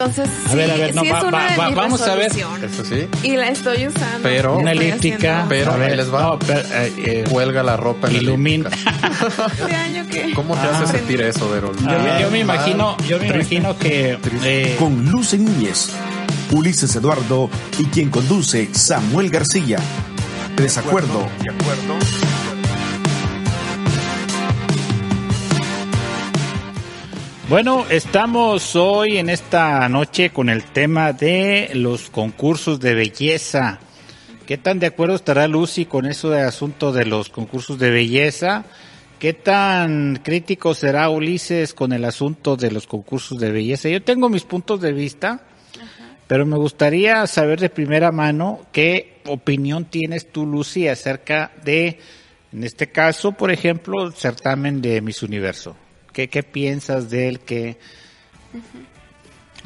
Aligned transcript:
Entonces, 0.00 0.28
A 0.46 0.50
sí, 0.50 0.56
ver, 0.56 0.70
a 0.70 0.76
ver, 0.76 0.94
no, 0.94 1.02
sí 1.02 1.08
va- 1.10 1.18
es 1.18 1.24
una 1.24 1.38
va- 1.38 1.50
de 1.50 1.56
va- 1.56 1.66
mis 1.66 1.74
vamos 1.76 2.02
a 2.02 2.14
ver. 2.14 2.30
Eso 2.30 2.84
sí. 2.84 3.08
Y 3.24 3.34
la 3.36 3.48
estoy 3.48 3.88
usando. 3.88 4.20
Pero- 4.22 4.56
Una 4.56 4.70
elíptica. 4.70 5.44
Pero 5.48 5.72
a 5.72 5.76
ver, 5.76 5.90
ahí 5.90 5.96
les 5.96 6.14
va. 6.14 6.22
no, 6.22 6.38
pero, 6.38 6.60
eh, 6.60 6.92
eh, 6.98 7.24
Cuelga 7.28 7.64
la 7.64 7.76
ropa 7.76 8.06
en 8.06 8.12
la 8.14 8.22
Ilumina. 8.22 8.68
elíptica. 8.68 9.50
¿Este 9.58 9.74
año 9.74 10.06
qué? 10.08 10.32
¿Cómo 10.36 10.54
te 10.54 10.68
hace 10.68 10.86
sentir 10.98 11.20
eso, 11.22 11.52
yo, 11.52 11.72
me- 11.72 12.20
yo 12.22 12.30
me 12.30 12.38
imagino, 12.38 12.96
yo 13.08 13.18
me 13.18 13.26
imagino 13.26 13.76
que 13.76 14.16
eh, 14.44 14.76
con 14.78 15.04
Luce 15.10 15.36
Núñez, 15.36 15.90
Ulises 16.52 16.94
Eduardo 16.94 17.50
y 17.80 17.86
quien 17.86 18.08
conduce 18.10 18.68
Samuel 18.72 19.30
García. 19.30 19.80
Desacuerdo. 20.54 21.26
De 21.42 21.50
acuerdo. 21.50 21.94
Bueno, 27.48 27.86
estamos 27.88 28.76
hoy 28.76 29.16
en 29.16 29.30
esta 29.30 29.88
noche 29.88 30.28
con 30.28 30.50
el 30.50 30.64
tema 30.64 31.14
de 31.14 31.70
los 31.72 32.10
concursos 32.10 32.78
de 32.78 32.92
belleza. 32.92 33.78
¿Qué 34.44 34.58
tan 34.58 34.78
de 34.78 34.88
acuerdo 34.88 35.14
estará 35.14 35.48
Lucy 35.48 35.86
con 35.86 36.04
eso 36.04 36.28
de 36.28 36.42
asunto 36.42 36.92
de 36.92 37.06
los 37.06 37.30
concursos 37.30 37.78
de 37.78 37.90
belleza? 37.90 38.66
¿Qué 39.18 39.32
tan 39.32 40.20
crítico 40.22 40.74
será 40.74 41.08
Ulises 41.08 41.72
con 41.72 41.94
el 41.94 42.04
asunto 42.04 42.54
de 42.54 42.70
los 42.70 42.86
concursos 42.86 43.40
de 43.40 43.50
belleza? 43.50 43.88
Yo 43.88 44.02
tengo 44.02 44.28
mis 44.28 44.44
puntos 44.44 44.82
de 44.82 44.92
vista, 44.92 45.40
pero 46.26 46.44
me 46.44 46.58
gustaría 46.58 47.26
saber 47.26 47.60
de 47.60 47.70
primera 47.70 48.12
mano 48.12 48.60
qué 48.72 49.22
opinión 49.24 49.86
tienes 49.86 50.30
tú, 50.30 50.44
Lucy, 50.44 50.86
acerca 50.86 51.52
de, 51.64 51.98
en 52.52 52.64
este 52.64 52.88
caso, 52.88 53.32
por 53.32 53.50
ejemplo, 53.50 54.04
el 54.04 54.12
certamen 54.12 54.82
de 54.82 55.00
Miss 55.00 55.22
Universo. 55.22 55.74
¿Qué, 56.18 56.28
qué 56.28 56.42
piensas 56.42 57.10
de 57.10 57.28
él? 57.28 57.38
¿Qué, 57.38 57.78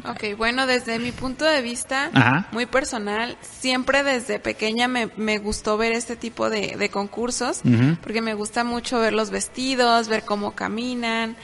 Ok, 0.06 0.36
bueno, 0.36 0.66
desde 0.66 0.98
mi 0.98 1.10
punto 1.10 1.46
de 1.46 1.62
vista, 1.62 2.10
Ajá. 2.12 2.46
muy 2.52 2.66
personal, 2.66 3.38
siempre 3.40 4.02
desde 4.02 4.38
pequeña 4.38 4.86
me, 4.86 5.08
me 5.16 5.38
gustó 5.38 5.78
ver 5.78 5.92
este 5.92 6.14
tipo 6.14 6.50
de, 6.50 6.76
de 6.76 6.90
concursos, 6.90 7.62
porque 8.02 8.20
me 8.20 8.34
gusta 8.34 8.64
mucho 8.64 9.00
ver 9.00 9.14
los 9.14 9.30
vestidos, 9.30 10.08
ver 10.08 10.26
cómo 10.26 10.54
caminan. 10.54 11.36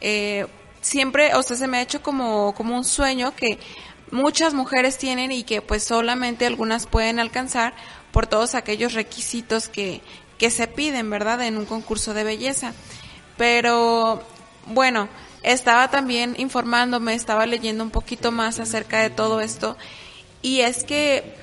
eh, 0.00 0.46
siempre, 0.80 1.34
o 1.34 1.42
sea, 1.42 1.58
se 1.58 1.66
me 1.66 1.76
ha 1.76 1.82
hecho 1.82 2.00
como, 2.00 2.54
como 2.54 2.74
un 2.74 2.84
sueño 2.84 3.36
que 3.36 3.58
muchas 4.12 4.54
mujeres 4.54 4.96
tienen 4.96 5.30
y 5.30 5.42
que 5.44 5.60
pues 5.60 5.84
solamente 5.84 6.46
algunas 6.46 6.86
pueden 6.86 7.18
alcanzar 7.20 7.74
por 8.12 8.26
todos 8.26 8.54
aquellos 8.54 8.94
requisitos 8.94 9.68
que, 9.68 10.00
que 10.38 10.48
se 10.48 10.68
piden, 10.68 11.10
¿verdad? 11.10 11.42
En 11.42 11.58
un 11.58 11.66
concurso 11.66 12.14
de 12.14 12.24
belleza. 12.24 12.72
Pero, 13.36 14.22
bueno, 14.66 15.08
estaba 15.42 15.88
también 15.88 16.34
informándome, 16.38 17.14
estaba 17.14 17.46
leyendo 17.46 17.84
un 17.84 17.90
poquito 17.90 18.32
más 18.32 18.60
acerca 18.60 19.00
de 19.00 19.10
todo 19.10 19.40
esto 19.40 19.76
y 20.42 20.60
es 20.60 20.84
que 20.84 21.34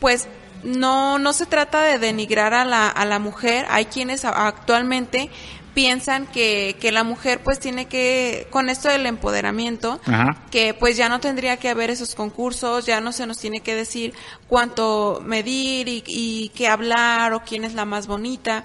pues 0.00 0.28
no 0.64 1.18
no 1.18 1.32
se 1.32 1.46
trata 1.46 1.82
de 1.82 1.98
denigrar 1.98 2.54
a 2.54 2.64
la 2.64 2.88
a 2.88 3.04
la 3.04 3.18
mujer, 3.18 3.66
hay 3.68 3.86
quienes 3.86 4.24
actualmente 4.24 5.30
piensan 5.76 6.26
que, 6.26 6.74
que 6.80 6.90
la 6.90 7.04
mujer 7.04 7.42
pues 7.44 7.60
tiene 7.60 7.84
que 7.84 8.46
con 8.48 8.70
esto 8.70 8.88
del 8.88 9.04
empoderamiento 9.04 10.00
Ajá. 10.06 10.34
que 10.50 10.72
pues 10.72 10.96
ya 10.96 11.10
no 11.10 11.20
tendría 11.20 11.58
que 11.58 11.68
haber 11.68 11.90
esos 11.90 12.14
concursos, 12.14 12.86
ya 12.86 13.02
no 13.02 13.12
se 13.12 13.26
nos 13.26 13.38
tiene 13.38 13.60
que 13.60 13.74
decir 13.74 14.14
cuánto 14.48 15.20
medir 15.22 15.86
y, 15.88 16.02
y 16.06 16.48
qué 16.54 16.68
hablar 16.68 17.34
o 17.34 17.40
quién 17.40 17.64
es 17.64 17.74
la 17.74 17.84
más 17.84 18.06
bonita. 18.06 18.64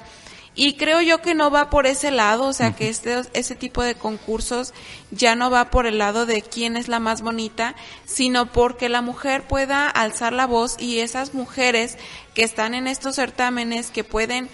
Y 0.53 0.73
creo 0.73 1.01
yo 1.01 1.21
que 1.21 1.33
no 1.33 1.49
va 1.49 1.69
por 1.69 1.87
ese 1.87 2.11
lado, 2.11 2.43
o 2.43 2.53
sea, 2.53 2.75
que 2.75 2.89
este, 2.89 3.21
ese 3.33 3.55
tipo 3.55 3.83
de 3.83 3.95
concursos 3.95 4.73
ya 5.09 5.33
no 5.35 5.49
va 5.49 5.71
por 5.71 5.85
el 5.85 5.97
lado 5.97 6.25
de 6.25 6.41
quién 6.41 6.75
es 6.75 6.89
la 6.89 6.99
más 6.99 7.21
bonita, 7.21 7.73
sino 8.05 8.51
porque 8.51 8.89
la 8.89 9.01
mujer 9.01 9.47
pueda 9.47 9.87
alzar 9.87 10.33
la 10.33 10.47
voz 10.47 10.75
y 10.77 10.99
esas 10.99 11.33
mujeres 11.33 11.97
que 12.33 12.43
están 12.43 12.73
en 12.73 12.87
estos 12.87 13.15
certámenes, 13.15 13.91
que 13.91 14.03
pueden 14.03 14.49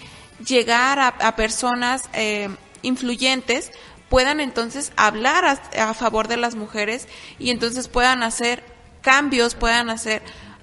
llegar 0.46 1.00
a, 1.00 1.08
a 1.08 1.34
personas 1.34 2.08
eh, 2.12 2.48
influyentes, 2.82 3.72
puedan 4.08 4.38
entonces 4.38 4.92
hablar 4.94 5.44
a, 5.44 5.90
a 5.90 5.94
favor 5.94 6.28
de 6.28 6.36
las 6.36 6.54
mujeres 6.54 7.08
y 7.40 7.50
entonces 7.50 7.88
puedan 7.88 8.22
hacer 8.22 8.62
cambios, 9.02 9.56
puedan 9.56 9.90
hacer 9.90 10.22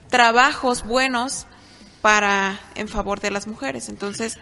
trabajos 0.09 0.85
buenos 0.85 1.45
para 2.01 2.59
en 2.75 2.87
favor 2.87 3.19
de 3.19 3.31
las 3.31 3.47
mujeres. 3.47 3.89
Entonces, 3.89 4.37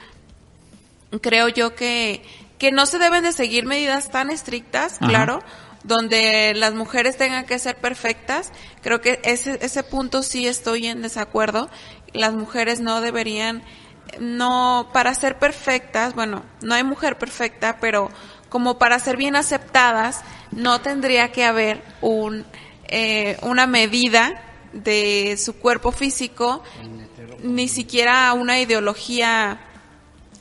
creo 1.21 1.47
yo 1.49 1.75
que, 1.75 2.23
que 2.57 2.71
no 2.71 2.85
se 2.85 2.99
deben 2.99 3.23
de 3.23 3.33
seguir 3.33 3.65
medidas 3.65 4.09
tan 4.11 4.29
estrictas, 4.29 4.97
Ajá. 4.97 5.07
claro, 5.07 5.39
donde 5.83 6.53
las 6.55 6.73
mujeres 6.73 7.17
tengan 7.17 7.45
que 7.45 7.59
ser 7.59 7.75
perfectas. 7.77 8.51
Creo 8.81 9.01
que 9.01 9.19
ese, 9.23 9.59
ese 9.61 9.83
punto 9.83 10.23
sí 10.23 10.47
estoy 10.47 10.87
en 10.87 11.01
desacuerdo. 11.01 11.69
Las 12.13 12.33
mujeres 12.33 12.79
no 12.79 13.01
deberían, 13.01 13.63
no, 14.19 14.89
para 14.93 15.13
ser 15.13 15.39
perfectas, 15.39 16.15
bueno, 16.15 16.43
no 16.61 16.75
hay 16.75 16.83
mujer 16.83 17.17
perfecta, 17.17 17.77
pero 17.79 18.09
como 18.49 18.77
para 18.77 18.99
ser 18.99 19.17
bien 19.17 19.35
aceptadas, 19.35 20.21
no 20.51 20.79
tendría 20.79 21.31
que 21.31 21.43
haber 21.43 21.83
un, 22.01 22.45
eh, 22.87 23.37
una 23.41 23.65
medida 23.65 24.41
de 24.73 25.37
su 25.37 25.55
cuerpo 25.57 25.91
físico, 25.91 26.63
ni 27.41 27.67
siquiera 27.67 28.31
una 28.33 28.59
ideología 28.59 29.59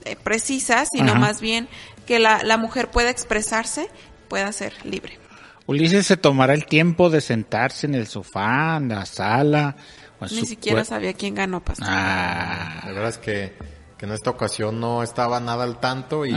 eh, 0.04 0.16
precisa, 0.22 0.84
sino 0.86 1.10
Ajá. 1.12 1.18
más 1.20 1.40
bien 1.40 1.68
que 2.06 2.18
la, 2.18 2.42
la 2.42 2.56
mujer 2.56 2.90
pueda 2.90 3.10
expresarse, 3.10 3.88
pueda 4.28 4.50
ser 4.52 4.72
libre. 4.84 5.18
Ulises 5.66 6.06
se 6.06 6.16
tomará 6.16 6.54
el 6.54 6.66
tiempo 6.66 7.08
de 7.10 7.20
sentarse 7.20 7.86
en 7.86 7.94
el 7.94 8.06
sofá, 8.06 8.76
en 8.78 8.88
la 8.88 9.06
sala. 9.06 9.76
o 10.20 10.24
en 10.24 10.30
Ni 10.34 10.40
su 10.40 10.46
siquiera 10.46 10.84
sabía 10.84 11.12
quién 11.14 11.34
ganó, 11.36 11.60
pastor. 11.64 11.86
Ah, 11.88 12.80
La 12.86 12.92
verdad 12.92 13.08
es 13.10 13.18
que, 13.18 13.54
que 13.96 14.06
en 14.06 14.12
esta 14.12 14.30
ocasión 14.30 14.80
no 14.80 15.02
estaba 15.02 15.38
nada 15.40 15.64
al 15.64 15.78
tanto 15.80 16.26
y... 16.26 16.34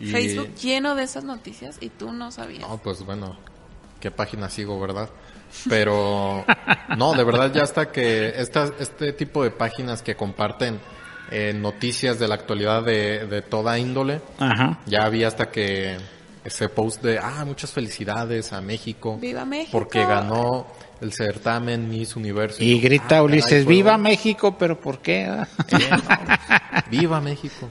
Y- 0.00 0.06
Facebook 0.10 0.54
lleno 0.54 0.94
de 0.94 1.02
esas 1.04 1.22
noticias 1.22 1.76
y 1.80 1.90
tú 1.90 2.12
no 2.12 2.32
sabías. 2.32 2.62
No, 2.66 2.78
pues 2.78 3.04
bueno, 3.04 3.38
qué 4.00 4.10
página 4.10 4.48
sigo, 4.48 4.80
¿verdad? 4.80 5.10
Pero 5.68 6.44
no, 6.96 7.12
de 7.12 7.22
verdad 7.24 7.52
ya 7.52 7.62
hasta 7.62 7.92
que 7.92 8.32
estas, 8.40 8.72
este 8.80 9.12
tipo 9.12 9.44
de 9.44 9.50
páginas 9.50 10.02
que 10.02 10.16
comparten 10.16 10.80
eh, 11.32 11.52
noticias 11.54 12.18
de 12.18 12.28
la 12.28 12.34
actualidad 12.36 12.82
de, 12.84 13.26
de 13.26 13.42
toda 13.42 13.78
índole, 13.78 14.20
ajá. 14.38 14.78
ya 14.86 15.04
había 15.04 15.28
hasta 15.28 15.50
que 15.50 15.96
ese 16.44 16.68
post 16.68 17.02
de, 17.02 17.18
ah, 17.18 17.44
muchas 17.46 17.70
felicidades 17.72 18.52
a 18.52 18.60
México. 18.60 19.16
¡Viva 19.20 19.44
México! 19.44 19.70
Porque 19.72 20.04
ganó 20.04 20.66
el 21.00 21.12
certamen 21.12 21.88
Miss 21.88 22.16
Universo. 22.16 22.58
Y 22.62 22.76
yo, 22.76 22.82
grita 22.82 23.18
"Ah, 23.18 23.22
Ulises, 23.22 23.64
viva 23.64 23.94
hoy". 23.96 24.00
México, 24.02 24.56
pero 24.58 24.78
¿por 24.80 24.98
qué? 25.00 25.30
Sí, 25.68 25.76
no, 25.90 26.02
Viva 26.90 27.20
México. 27.20 27.68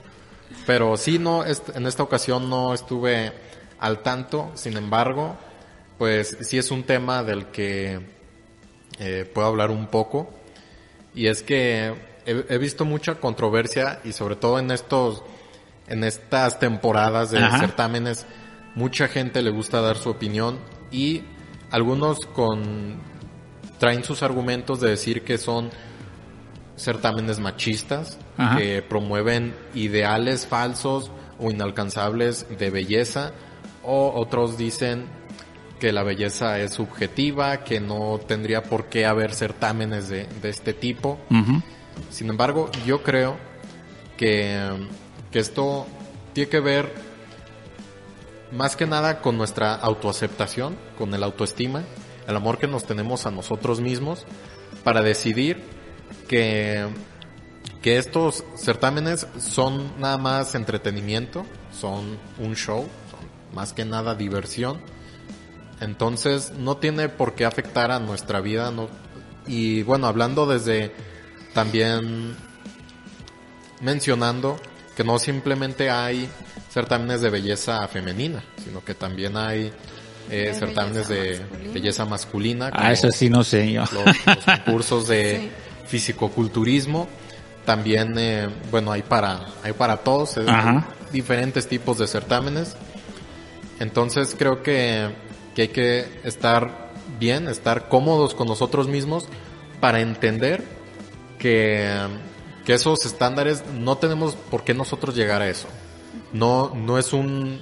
Pero 0.66 0.96
sí, 0.98 1.20
no, 1.20 1.44
est- 1.44 1.76
en 1.76 1.86
esta 1.86 2.04
ocasión 2.04 2.50
no 2.50 2.74
estuve 2.74 3.32
al 3.80 4.00
tanto. 4.00 4.52
Sin 4.56 4.78
embargo, 4.78 5.36
pues 5.98 6.38
sí 6.42 6.58
es 6.58 6.72
un 6.72 6.84
tema 6.84 7.24
del 7.24 7.48
que 7.48 8.00
eh, 9.00 9.30
puedo 9.34 9.48
hablar 9.48 9.70
un 9.72 9.88
poco. 9.88 10.30
Y 11.14 11.28
es 11.28 11.42
que 11.44 11.94
he, 12.26 12.46
he 12.50 12.58
visto 12.58 12.86
mucha 12.86 13.16
controversia 13.16 14.00
y 14.04 14.14
sobre 14.14 14.36
todo 14.36 14.59
en 14.59 14.72
estos, 14.72 15.24
en 15.88 16.04
estas 16.04 16.59
temporadas 16.59 17.32
de 17.32 17.40
Ajá. 17.40 17.59
certámenes, 17.59 18.26
mucha 18.76 19.08
gente 19.08 19.42
le 19.42 19.52
gusta 19.52 19.82
dar 19.82 19.98
su 19.98 20.09
opinión 20.09 20.59
y 20.92 21.24
algunos 21.70 22.20
con 22.26 23.00
traen 23.80 24.04
sus 24.04 24.22
argumentos 24.22 24.80
de 24.80 24.90
decir 24.90 25.24
que 25.24 25.38
son 25.38 25.72
certámenes 26.76 27.40
machistas 27.40 28.18
Ajá. 28.38 28.58
que 28.58 28.82
promueven 28.82 29.56
ideales 29.74 30.46
falsos 30.46 31.12
o 31.40 31.50
inalcanzables 31.50 32.46
de 32.58 32.70
belleza 32.70 33.32
o 33.84 34.14
otros 34.16 34.58
dicen 34.58 35.06
que 35.80 35.92
la 35.92 36.03
belleza 36.03 36.59
es 36.59 36.74
subjetiva, 36.74 37.64
que 37.64 37.80
no 37.80 38.20
tendría 38.20 38.62
por 38.62 38.85
qué 38.85 39.08
haber 39.08 39.34
certámenes 39.34 40.09
de, 40.09 40.28
de 40.40 40.50
este 40.50 40.73
tipo. 40.73 41.18
Sin 42.09 42.30
embargo, 42.30 42.70
yo 42.86 43.03
creo 43.03 43.38
que, 44.18 44.88
que 45.32 45.40
esto 45.40 45.88
tiene 46.34 46.50
que 46.50 46.59
ver 46.59 46.94
más 48.52 48.76
que 48.76 48.86
nada 48.86 49.22
con 49.22 49.38
nuestra 49.38 49.76
autoaceptación, 49.76 50.78
con 50.98 51.14
el 51.14 51.24
autoestima, 51.24 51.84
el 52.28 52.36
amor 52.36 52.58
que 52.58 52.68
nos 52.68 52.86
tenemos 52.86 53.26
a 53.26 53.32
nosotros 53.32 53.80
mismos, 53.82 54.26
para 54.84 55.02
decidir 55.02 55.64
que, 56.28 56.88
que 57.82 57.98
estos 57.98 58.44
certámenes 58.56 59.28
son 59.40 60.00
nada 60.00 60.18
más 60.18 60.56
entretenimiento, 60.56 61.46
son 61.72 62.18
un 62.40 62.56
show, 62.56 62.88
son 63.09 63.56
más 63.56 63.74
que 63.74 63.86
nada 63.86 64.16
diversión. 64.16 64.80
Entonces 65.80 66.52
no 66.52 66.78
tiene 66.78 67.09
por 67.09 67.34
qué 67.34 67.46
afectar 67.46 67.92
a 67.92 68.00
nuestra 68.00 68.40
vida. 68.40 68.70
No, 68.70 68.88
y 69.47 69.82
bueno, 69.84 70.08
hablando 70.08 70.46
desde 70.46 70.92
también 71.53 72.36
mencionando 73.82 74.59
que 74.96 75.03
no 75.03 75.18
simplemente 75.20 75.90
hay 75.90 76.30
certámenes 76.72 77.22
de 77.22 77.30
belleza 77.30 77.88
femenina, 77.88 78.44
sino 78.64 78.84
que 78.84 78.94
también 78.94 79.38
hay 79.38 79.72
eh, 80.30 80.50
De 80.50 80.53
certámenes 80.53 81.08
belleza 81.08 81.14
de 81.34 81.40
masculina. 81.40 81.74
belleza 81.74 82.06
masculina. 82.06 82.70
Ah, 82.74 82.92
eso 82.92 83.12
sí 83.12 83.30
no 83.30 83.44
sé 83.44 83.72
yo. 83.72 83.82
Los, 83.92 83.94
los 84.26 84.46
concursos 84.46 85.08
de 85.08 85.40
Sí. 85.40 85.52
fisicoculturismo. 85.88 87.08
También, 87.66 88.14
eh, 88.18 88.50
bueno, 88.72 88.92
hay 88.92 89.02
para, 89.04 89.46
hay 89.64 89.74
para 89.74 89.97
todos, 89.97 90.38
eh, 90.38 90.46
diferentes 91.12 91.68
tipos 91.68 91.97
de 91.97 92.08
certámenes. 92.08 92.76
Entonces 93.80 94.36
creo 94.38 94.64
que, 94.64 95.09
que 95.56 95.64
hay 95.64 95.68
que 95.70 96.06
estar 96.24 96.92
bien, 97.20 97.47
estar 97.47 97.88
cómodos 97.88 98.34
con 98.36 98.47
nosotros 98.47 98.88
mismos 98.88 99.26
para 99.80 100.02
entender 100.02 100.64
que, 101.41 101.90
que 102.66 102.73
esos 102.76 103.05
estándares 103.05 103.64
no 103.73 103.97
tenemos 103.97 104.35
por 104.35 104.64
qué 104.64 104.73
nosotros 104.76 105.16
llegar 105.16 105.41
a 105.41 105.49
eso. 105.49 105.67
No, 106.32 106.73
no 106.76 106.97
es 106.99 107.11
un, 107.14 107.59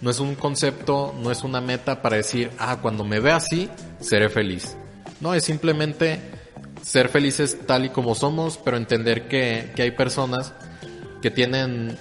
no 0.00 0.10
es 0.10 0.18
un 0.18 0.34
concepto, 0.34 1.14
no 1.22 1.30
es 1.30 1.44
una 1.44 1.60
meta 1.60 2.00
para 2.00 2.16
decir, 2.16 2.50
ah, 2.58 2.78
cuando 2.80 3.04
me 3.04 3.20
vea 3.20 3.36
así, 3.36 3.68
seré 4.00 4.28
feliz. 4.30 4.76
No, 5.20 5.34
es 5.34 5.44
simplemente 5.44 6.20
ser 6.82 7.08
felices 7.08 7.58
tal 7.66 7.84
y 7.84 7.90
como 7.90 8.14
somos, 8.14 8.58
pero 8.58 8.76
entender 8.76 9.28
que, 9.28 9.72
que 9.76 9.82
hay 9.82 9.90
personas 9.92 10.52
que 11.20 11.30
tienen 11.30 11.96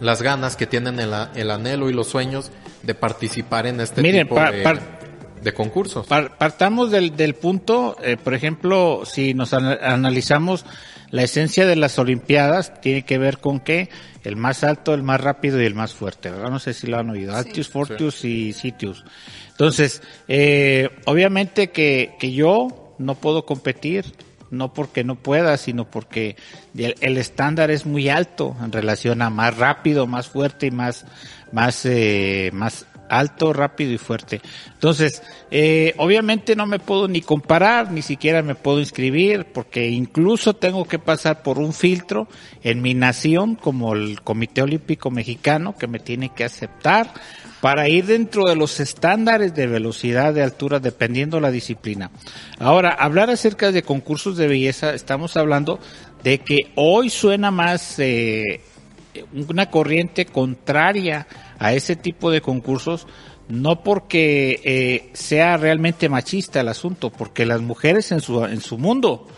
las 0.00 0.22
ganas, 0.22 0.56
que 0.56 0.66
tienen 0.66 1.00
el, 1.00 1.12
el 1.34 1.50
anhelo 1.50 1.90
y 1.90 1.92
los 1.92 2.06
sueños 2.06 2.50
de 2.82 2.94
participar 2.94 3.66
en 3.66 3.80
este 3.80 4.00
Miren, 4.00 4.28
tipo 4.28 4.40
de, 4.40 4.62
par- 4.62 4.95
de 5.42 5.52
concursos. 5.54 6.06
Par- 6.06 6.36
partamos 6.38 6.90
del, 6.90 7.16
del 7.16 7.34
punto, 7.34 7.96
eh, 8.02 8.16
por 8.16 8.34
ejemplo, 8.34 9.02
si 9.04 9.34
nos 9.34 9.52
ana- 9.54 9.78
analizamos 9.82 10.64
la 11.10 11.22
esencia 11.22 11.66
de 11.66 11.76
las 11.76 11.98
Olimpiadas, 11.98 12.80
tiene 12.80 13.04
que 13.04 13.16
ver 13.18 13.38
con 13.38 13.60
que 13.60 13.88
el 14.24 14.34
más 14.36 14.64
alto, 14.64 14.92
el 14.92 15.02
más 15.04 15.20
rápido 15.20 15.62
y 15.62 15.64
el 15.66 15.74
más 15.74 15.94
fuerte, 15.94 16.30
¿verdad? 16.30 16.50
No 16.50 16.58
sé 16.58 16.74
si 16.74 16.88
lo 16.88 16.98
han 16.98 17.10
oído, 17.10 17.36
Altius, 17.36 17.68
Fortius 17.68 18.24
y 18.24 18.52
Sitius. 18.52 19.04
Entonces, 19.50 20.02
eh, 20.26 20.90
obviamente 21.04 21.70
que, 21.70 22.14
que 22.18 22.32
yo 22.32 22.94
no 22.98 23.14
puedo 23.14 23.46
competir, 23.46 24.04
no 24.50 24.72
porque 24.72 25.04
no 25.04 25.14
pueda, 25.16 25.56
sino 25.58 25.88
porque 25.90 26.36
el, 26.76 26.94
el 27.00 27.18
estándar 27.18 27.70
es 27.70 27.86
muy 27.86 28.08
alto 28.08 28.56
en 28.62 28.72
relación 28.72 29.22
a 29.22 29.30
más 29.30 29.56
rápido, 29.56 30.06
más 30.08 30.28
fuerte 30.28 30.66
y 30.66 30.70
más, 30.72 31.04
más, 31.52 31.84
eh, 31.86 32.50
más 32.52 32.86
alto, 33.08 33.52
rápido 33.52 33.92
y 33.92 33.98
fuerte. 33.98 34.40
Entonces, 34.74 35.22
eh, 35.50 35.94
obviamente 35.98 36.56
no 36.56 36.66
me 36.66 36.78
puedo 36.78 37.08
ni 37.08 37.20
comparar, 37.20 37.92
ni 37.92 38.02
siquiera 38.02 38.42
me 38.42 38.54
puedo 38.54 38.80
inscribir, 38.80 39.46
porque 39.52 39.88
incluso 39.88 40.54
tengo 40.54 40.86
que 40.86 40.98
pasar 40.98 41.42
por 41.42 41.58
un 41.58 41.72
filtro 41.72 42.28
en 42.62 42.82
mi 42.82 42.94
nación, 42.94 43.54
como 43.54 43.94
el 43.94 44.20
Comité 44.22 44.62
Olímpico 44.62 45.10
Mexicano, 45.10 45.74
que 45.76 45.86
me 45.86 45.98
tiene 45.98 46.30
que 46.30 46.44
aceptar 46.44 47.12
para 47.60 47.88
ir 47.88 48.06
dentro 48.06 48.44
de 48.44 48.54
los 48.54 48.80
estándares 48.80 49.54
de 49.54 49.66
velocidad, 49.66 50.34
de 50.34 50.42
altura, 50.42 50.78
dependiendo 50.78 51.40
la 51.40 51.50
disciplina. 51.50 52.10
Ahora, 52.58 52.90
hablar 52.90 53.30
acerca 53.30 53.72
de 53.72 53.82
concursos 53.82 54.36
de 54.36 54.46
belleza, 54.46 54.94
estamos 54.94 55.36
hablando 55.36 55.80
de 56.22 56.38
que 56.38 56.72
hoy 56.74 57.10
suena 57.10 57.50
más 57.50 57.98
eh, 57.98 58.60
una 59.48 59.70
corriente 59.70 60.26
contraria 60.26 61.26
a 61.58 61.72
ese 61.72 61.96
tipo 61.96 62.30
de 62.30 62.40
concursos, 62.40 63.06
no 63.48 63.82
porque 63.82 64.60
eh, 64.64 65.10
sea 65.12 65.56
realmente 65.56 66.08
machista 66.08 66.60
el 66.60 66.68
asunto, 66.68 67.10
porque 67.10 67.46
las 67.46 67.60
mujeres 67.60 68.10
en 68.12 68.20
su 68.20 68.44
en 68.44 68.60
su 68.60 68.78
mundo, 68.78 69.28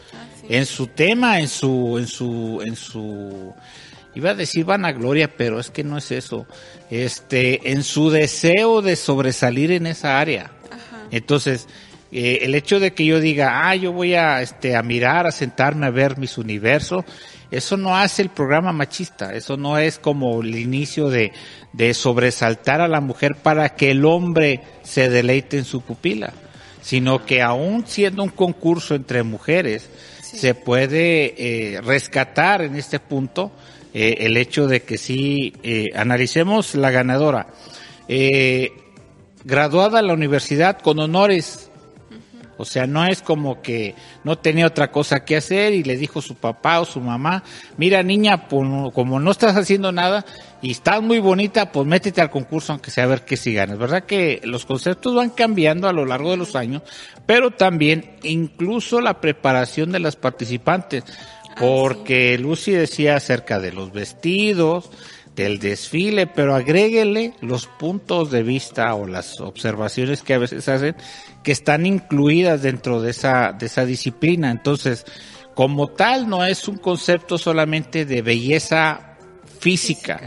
en 0.49 0.67
su 0.67 0.87
tema, 0.87 1.41
en 1.41 1.49
su 1.49 1.99
en 1.99 2.07
su 2.07 2.63
en 2.65 2.77
su 2.77 3.55
iba 4.15 4.31
a 4.31 4.35
decir 4.35 4.65
vanagloria, 4.65 5.37
pero 5.37 5.61
es 5.61 5.71
que 5.71 5.85
no 5.85 5.99
es 5.99 6.11
eso. 6.11 6.47
Este, 6.91 7.71
en 7.71 7.83
su 7.83 8.11
deseo 8.11 8.83
de 8.83 8.97
sobresalir 8.97 9.71
en 9.73 9.87
esa 9.87 10.19
área. 10.19 10.51
Entonces, 11.11 11.69
eh, 12.11 12.41
el 12.43 12.55
hecho 12.55 12.81
de 12.81 12.93
que 12.93 13.05
yo 13.05 13.21
diga, 13.21 13.69
ah, 13.69 13.77
yo 13.77 13.93
voy 13.93 14.15
a, 14.15 14.43
este, 14.43 14.75
a 14.75 14.83
mirar, 14.83 15.27
a 15.27 15.33
sentarme 15.33 15.87
a 15.87 15.91
ver 15.91 16.19
mis 16.19 16.39
universos, 16.39 17.05
eso 17.51 17.77
no 17.77 17.97
hace 17.97 18.23
el 18.23 18.29
programa 18.29 18.73
machista, 18.73 19.35
eso 19.35 19.57
no 19.57 19.79
es 19.79 19.99
como 19.99 20.43
el 20.43 20.57
inicio 20.57 21.09
de, 21.09 21.33
de 21.73 21.95
sobresaltar 21.95 22.81
a 22.81 22.89
la 22.89 23.01
mujer 23.01 23.37
para 23.37 23.71
que 23.71 23.91
el 23.91 24.05
hombre 24.05 24.61
se 24.83 25.09
deleite 25.09 25.59
en 25.59 25.65
su 25.65 25.81
pupila, 25.81 26.33
sino 26.83 27.25
que 27.25 27.43
aún 27.43 27.85
siendo 27.87 28.23
un 28.23 28.31
concurso 28.31 28.95
entre 28.95 29.23
mujeres, 29.23 29.89
se 30.23 30.55
puede 30.55 31.35
eh, 31.39 31.81
rescatar 31.81 32.63
en 32.63 32.77
este 32.77 33.01
punto 33.01 33.51
eh, 33.95 34.27
el 34.27 34.37
hecho 34.37 34.67
de 34.67 34.83
que 34.83 34.99
sí, 34.99 35.55
eh, 35.63 35.87
analicemos 35.95 36.75
la 36.75 36.91
ganadora. 36.91 37.49
Eh, 38.07 38.71
graduada 39.45 40.01
en 40.01 40.09
la 40.09 40.15
universidad 40.15 40.79
con 40.81 40.99
honores. 40.99 41.68
O 42.59 42.65
sea, 42.65 42.87
no 42.87 43.07
es 43.07 43.23
como 43.23 43.63
que 43.63 43.95
no 44.25 44.37
tenía 44.37 44.67
otra 44.67 44.91
cosa 44.91 45.25
que 45.25 45.37
hacer 45.37 45.73
y 45.73 45.85
le 45.85 45.97
dijo 45.97 46.21
su 46.21 46.35
papá 46.35 46.81
o 46.81 46.85
su 46.85 47.01
mamá, 47.01 47.45
mira 47.77 48.03
niña, 48.03 48.49
pues, 48.49 48.69
como 48.93 49.21
no 49.21 49.31
estás 49.31 49.57
haciendo 49.57 49.93
nada 49.93 50.27
y 50.61 50.73
estás 50.73 51.01
muy 51.01 51.21
bonita, 51.21 51.71
pues 51.71 51.87
métete 51.87 52.21
al 52.21 52.31
concurso 52.31 52.73
aunque 52.73 52.91
sea 52.91 53.05
a 53.05 53.07
ver 53.07 53.25
qué 53.25 53.37
si 53.37 53.55
ganas. 53.55 53.79
¿Verdad 53.79 54.05
que 54.05 54.41
los 54.43 54.67
conceptos 54.67 55.15
van 55.15 55.31
cambiando 55.31 55.89
a 55.89 55.93
lo 55.93 56.05
largo 56.05 56.33
de 56.33 56.37
los 56.37 56.57
años? 56.57 56.83
Pero 57.27 57.53
también 57.53 58.17
incluso 58.25 59.01
la 59.01 59.21
preparación 59.21 59.93
de 59.93 60.01
las 60.01 60.17
participantes. 60.17 61.05
Porque 61.59 62.39
Lucy 62.39 62.73
decía 62.73 63.17
acerca 63.17 63.59
de 63.59 63.73
los 63.73 63.93
vestidos, 63.93 64.91
del 65.43 65.61
desfile, 65.61 66.27
pero 66.27 66.55
agréguele 66.55 67.33
los 67.41 67.67
puntos 67.67 68.31
de 68.31 68.43
vista 68.43 68.95
o 68.95 69.07
las 69.07 69.41
observaciones 69.41 70.23
que 70.23 70.35
a 70.35 70.39
veces 70.39 70.69
hacen 70.69 70.97
que 71.45 71.53
están 71.53 71.87
incluidas 71.87 72.63
dentro 72.63 73.01
de 73.01 73.13
esa, 73.13 73.53
de 73.53 73.67
esa 73.67 73.85
disciplina. 73.85 74.51
Entonces, 74.51 75.07
como 75.55 75.89
tal, 75.89 76.29
no 76.29 76.45
es 76.45 76.67
un 76.67 76.77
concepto 76.77 77.39
solamente 77.39 78.05
de 78.05 78.21
belleza 78.21 79.17
física, 79.61 80.21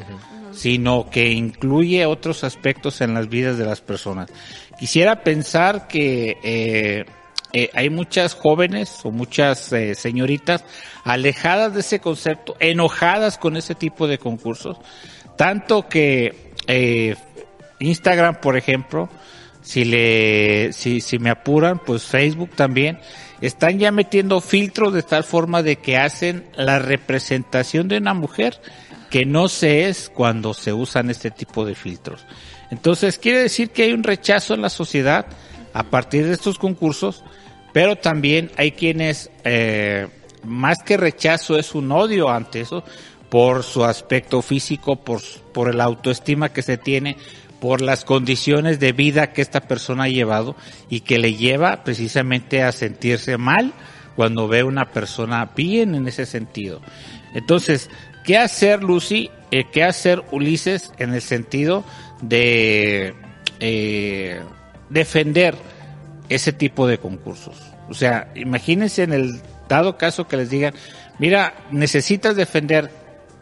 sino 0.52 1.10
que 1.10 1.31
incluye 1.31 2.06
otros 2.06 2.44
aspectos 2.46 3.02
en 3.02 3.13
las 3.13 3.28
vidas 3.28 3.58
de 3.58 3.66
las 3.66 3.81
personas. 3.81 4.31
Quisiera 4.80 5.24
pensar 5.24 5.88
que 5.88 6.38
eh, 6.42 7.06
eh, 7.53 7.69
hay 7.74 7.89
muchas 7.89 8.33
jóvenes 8.33 9.00
o 9.03 9.12
muchas 9.12 9.71
eh, 9.74 9.95
señoritas 9.95 10.63
alejadas 11.03 11.74
de 11.74 11.81
ese 11.81 12.00
concepto, 12.00 12.56
enojadas 12.59 13.38
con 13.38 13.57
ese 13.57 13.75
tipo 13.75 14.07
de 14.07 14.18
concursos, 14.18 14.77
tanto 15.38 15.88
que 15.88 16.53
eh, 16.68 17.15
Instagram, 17.80 18.36
por 18.42 18.57
ejemplo, 18.57 19.09
si 19.62 19.86
le, 19.86 20.74
si, 20.74 21.01
si 21.01 21.19
me 21.19 21.30
apuran, 21.30 21.80
pues 21.80 22.03
Facebook 22.03 22.51
también, 22.56 23.00
están 23.42 23.80
ya 23.80 23.92
metiendo 23.92 24.39
filtros 24.39 24.93
de 24.93 25.03
tal 25.03 25.24
forma 25.24 25.63
de 25.63 25.77
que 25.77 25.98
hacen 25.98 26.46
la 26.55 26.79
representación 26.79 27.88
de 27.88 27.98
una 27.98 28.13
mujer 28.13 28.60
que 29.10 29.25
no 29.25 29.50
se 29.50 29.89
es 29.89 30.10
cuando 30.10 30.53
se 30.53 30.72
usan 30.72 31.10
este 31.10 31.31
tipo 31.31 31.65
de 31.65 31.75
filtros. 31.75 32.25
Entonces 32.70 33.17
quiere 33.17 33.39
decir 33.39 33.72
que 33.72 33.84
hay 33.84 33.91
un 33.91 34.03
rechazo 34.03 34.53
en 34.53 34.62
la 34.62 34.70
sociedad 34.70 35.25
a 35.74 35.84
partir 35.84 36.25
de 36.25 36.34
estos 36.34 36.58
concursos, 36.58 37.24
pero 37.74 37.96
también 37.96 38.51
hay 38.58 38.72
quienes, 38.72 39.30
eh, 39.44 40.08
más 40.44 40.84
que 40.84 40.98
rechazo, 40.98 41.58
es 41.58 41.74
un 41.75 41.92
odio 41.92 42.30
ante 42.30 42.62
eso, 42.62 42.84
por 43.30 43.63
su 43.63 43.86
aspecto 43.86 44.42
físico, 44.42 44.98
por, 44.98 45.22
por 45.54 45.70
el 45.70 45.80
autoestima 45.80 46.50
que 46.50 46.62
se 46.62 46.78
tiene, 46.78 47.18
por 47.62 47.82
las 47.82 48.04
condiciones 48.04 48.80
de 48.80 48.92
vida 48.92 49.34
que 49.34 49.42
esta 49.42 49.62
persona 49.62 50.06
ha 50.06 50.10
llevado 50.10 50.56
y 50.90 51.01
que 51.01 51.20
le 51.20 51.36
lleva 51.36 51.84
precisamente 51.84 52.63
a 52.63 52.72
sentirse 52.72 53.38
mal 53.38 53.72
cuando 54.16 54.48
ve 54.48 54.63
una 54.63 54.92
persona 54.92 55.51
bien 55.56 55.96
en 55.96 56.08
ese 56.08 56.25
sentido. 56.25 56.82
Entonces, 57.34 57.90
¿qué 58.25 58.38
hacer 58.38 58.84
Lucy? 58.84 59.30
Eh, 59.51 59.66
¿Qué 59.72 59.84
hacer 59.84 60.24
Ulises 60.32 60.92
en 60.98 61.13
el 61.13 61.22
sentido 61.22 61.84
de 62.22 63.13
eh, 63.60 64.42
defender 64.90 65.56
ese 66.36 66.54
tipo 66.54 66.88
de 66.88 66.98
concursos? 66.98 67.58
O 67.90 67.94
sea, 67.94 68.32
imagínense 68.36 69.04
en 69.04 69.14
el 69.14 69.42
dado 69.68 69.98
caso 69.98 70.28
que 70.28 70.38
les 70.38 70.50
digan, 70.50 70.74
mira, 71.20 71.54
necesitas 71.72 72.36
defender, 72.36 72.90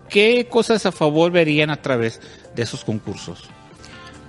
¿qué 0.10 0.48
cosas 0.50 0.86
a 0.86 0.92
favor 0.92 1.32
verían 1.32 1.70
a 1.70 1.82
través 1.82 2.20
de 2.56 2.64
esos 2.64 2.84
concursos? 2.84 3.50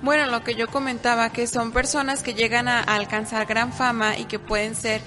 Bueno, 0.02 0.26
lo 0.26 0.42
que 0.44 0.54
yo 0.54 0.66
comentaba, 0.68 1.30
que 1.30 1.46
son 1.46 1.72
personas 1.72 2.22
que 2.22 2.34
llegan 2.34 2.68
a, 2.68 2.80
a 2.80 2.94
alcanzar 2.96 3.46
gran 3.46 3.72
fama 3.72 4.16
y 4.16 4.24
que 4.24 4.38
pueden 4.38 4.74
ser 4.74 5.00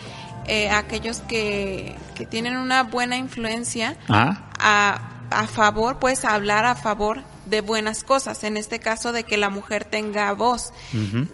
eh, 0.48 0.70
aquellos 0.70 1.20
que, 1.20 1.96
que 2.16 2.26
tienen 2.26 2.58
una 2.58 2.84
buena 2.84 3.18
influencia 3.18 3.96
Ah, 4.08 4.50
a, 4.60 5.10
a 5.32 5.48
favor, 5.48 5.98
pues 6.00 6.26
hablar 6.26 6.66
a 6.66 6.76
favor 6.76 7.22
de 7.46 7.62
buenas 7.62 8.04
cosas, 8.04 8.44
en 8.44 8.56
este 8.58 8.80
caso 8.80 9.12
de 9.12 9.24
que 9.24 9.38
la 9.38 9.50
mujer 9.50 9.84
tenga 9.86 10.32
voz. 10.34 10.74
ujú. 10.94 11.28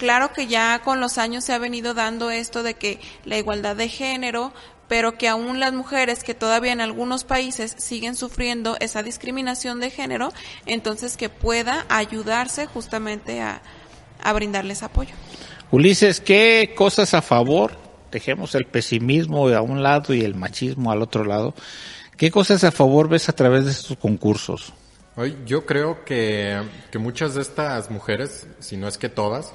Claro 0.00 0.32
que 0.32 0.46
ya 0.46 0.80
con 0.82 0.98
los 0.98 1.18
años 1.18 1.44
se 1.44 1.52
ha 1.52 1.58
venido 1.58 1.92
dando 1.92 2.30
esto 2.30 2.62
de 2.62 2.72
que 2.72 2.98
la 3.26 3.36
igualdad 3.36 3.76
de 3.76 3.90
género, 3.90 4.50
pero 4.88 5.18
que 5.18 5.28
aún 5.28 5.60
las 5.60 5.74
mujeres 5.74 6.24
que 6.24 6.32
todavía 6.32 6.72
en 6.72 6.80
algunos 6.80 7.24
países 7.24 7.74
siguen 7.76 8.16
sufriendo 8.16 8.78
esa 8.80 9.02
discriminación 9.02 9.78
de 9.78 9.90
género, 9.90 10.32
entonces 10.64 11.18
que 11.18 11.28
pueda 11.28 11.84
ayudarse 11.90 12.64
justamente 12.64 13.42
a, 13.42 13.60
a 14.22 14.32
brindarles 14.32 14.82
apoyo. 14.82 15.14
Ulises, 15.70 16.22
¿qué 16.22 16.72
cosas 16.74 17.12
a 17.12 17.20
favor? 17.20 17.76
Dejemos 18.10 18.54
el 18.54 18.64
pesimismo 18.64 19.48
a 19.48 19.60
un 19.60 19.82
lado 19.82 20.14
y 20.14 20.22
el 20.22 20.34
machismo 20.34 20.92
al 20.92 21.02
otro 21.02 21.24
lado. 21.24 21.54
¿Qué 22.16 22.30
cosas 22.30 22.64
a 22.64 22.72
favor 22.72 23.10
ves 23.10 23.28
a 23.28 23.34
través 23.34 23.66
de 23.66 23.72
estos 23.72 23.98
concursos? 23.98 24.72
Yo 25.44 25.66
creo 25.66 26.04
que, 26.04 26.62
que 26.90 26.98
muchas 26.98 27.34
de 27.34 27.42
estas 27.42 27.90
mujeres, 27.90 28.46
si 28.58 28.76
no 28.76 28.88
es 28.88 28.96
que 28.96 29.08
todas, 29.08 29.52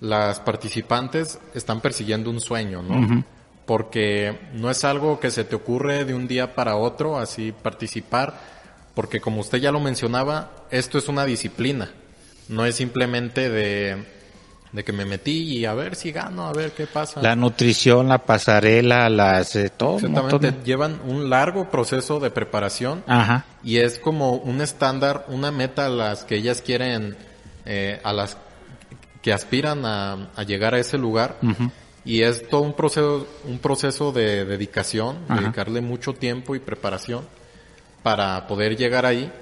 las 0.00 0.40
participantes 0.40 1.38
están 1.54 1.80
persiguiendo 1.80 2.30
un 2.30 2.40
sueño, 2.40 2.82
¿no? 2.82 3.24
Porque 3.66 4.38
no 4.52 4.70
es 4.70 4.84
algo 4.84 5.20
que 5.20 5.30
se 5.30 5.44
te 5.44 5.56
ocurre 5.56 6.04
de 6.04 6.12
un 6.12 6.28
día 6.28 6.54
para 6.54 6.76
otro, 6.76 7.18
así 7.18 7.52
participar, 7.52 8.38
porque 8.94 9.20
como 9.20 9.40
usted 9.40 9.58
ya 9.58 9.72
lo 9.72 9.80
mencionaba, 9.80 10.50
esto 10.70 10.98
es 10.98 11.08
una 11.08 11.24
disciplina, 11.24 11.90
no 12.48 12.66
es 12.66 12.76
simplemente 12.76 13.48
de, 13.48 14.04
de 14.74 14.82
que 14.82 14.92
me 14.92 15.04
metí 15.04 15.58
y 15.58 15.66
a 15.66 15.72
ver 15.72 15.94
si 15.94 16.10
gano, 16.10 16.46
a 16.48 16.52
ver 16.52 16.72
qué 16.72 16.88
pasa. 16.88 17.22
La 17.22 17.36
nutrición, 17.36 18.08
la 18.08 18.18
pasarela, 18.18 19.08
las 19.08 19.54
eh, 19.54 19.70
todo. 19.70 20.00
montón 20.00 20.16
Exactamente, 20.16 20.64
llevan 20.64 21.00
un 21.06 21.30
largo 21.30 21.70
proceso 21.70 22.18
de 22.18 22.30
preparación 22.32 23.04
Ajá. 23.06 23.44
y 23.62 23.76
es 23.78 24.00
como 24.00 24.32
un 24.34 24.60
estándar, 24.60 25.26
una 25.28 25.52
meta 25.52 25.86
a 25.86 25.90
las 25.90 26.24
que 26.24 26.34
ellas 26.34 26.60
quieren, 26.60 27.16
eh, 27.64 28.00
a 28.02 28.12
las 28.12 28.36
que 29.22 29.32
aspiran 29.32 29.86
a, 29.86 30.30
a 30.34 30.42
llegar 30.42 30.74
a 30.74 30.80
ese 30.80 30.98
lugar. 30.98 31.36
Ujú. 31.40 31.70
Y 32.04 32.22
es 32.22 32.48
todo 32.48 32.62
un 32.62 32.72
proceso, 32.74 33.28
un 33.44 33.60
proceso 33.60 34.10
de 34.10 34.44
dedicación, 34.44 35.18
Ajá. 35.28 35.40
dedicarle 35.40 35.82
mucho 35.82 36.14
tiempo 36.14 36.56
y 36.56 36.58
preparación 36.58 37.24
para 38.02 38.48
poder 38.48 38.76
llegar 38.76 39.06
ahí. 39.06 39.32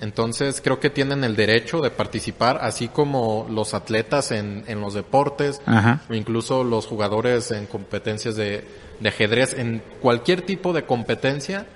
Entonces 0.00 0.60
creo 0.62 0.78
que 0.78 0.90
tienen 0.90 1.24
el 1.24 1.34
derecho 1.34 1.80
de 1.80 1.90
participar, 1.90 2.58
así 2.62 2.88
como 2.88 3.46
los 3.50 3.74
atletas 3.74 4.30
en, 4.30 4.62
en 4.68 4.80
los 4.80 4.94
deportes, 4.94 5.60
Ajá. 5.66 6.02
o 6.08 6.14
incluso 6.14 6.62
los 6.62 6.86
jugadores 6.86 7.50
en 7.50 7.66
competencias 7.66 8.36
de, 8.36 8.64
de 9.00 9.08
ajedrez, 9.08 9.54
en 9.58 9.82
cualquier 10.00 10.42
tipo 10.42 10.72
de 10.72 10.84
competencia, 10.84 11.66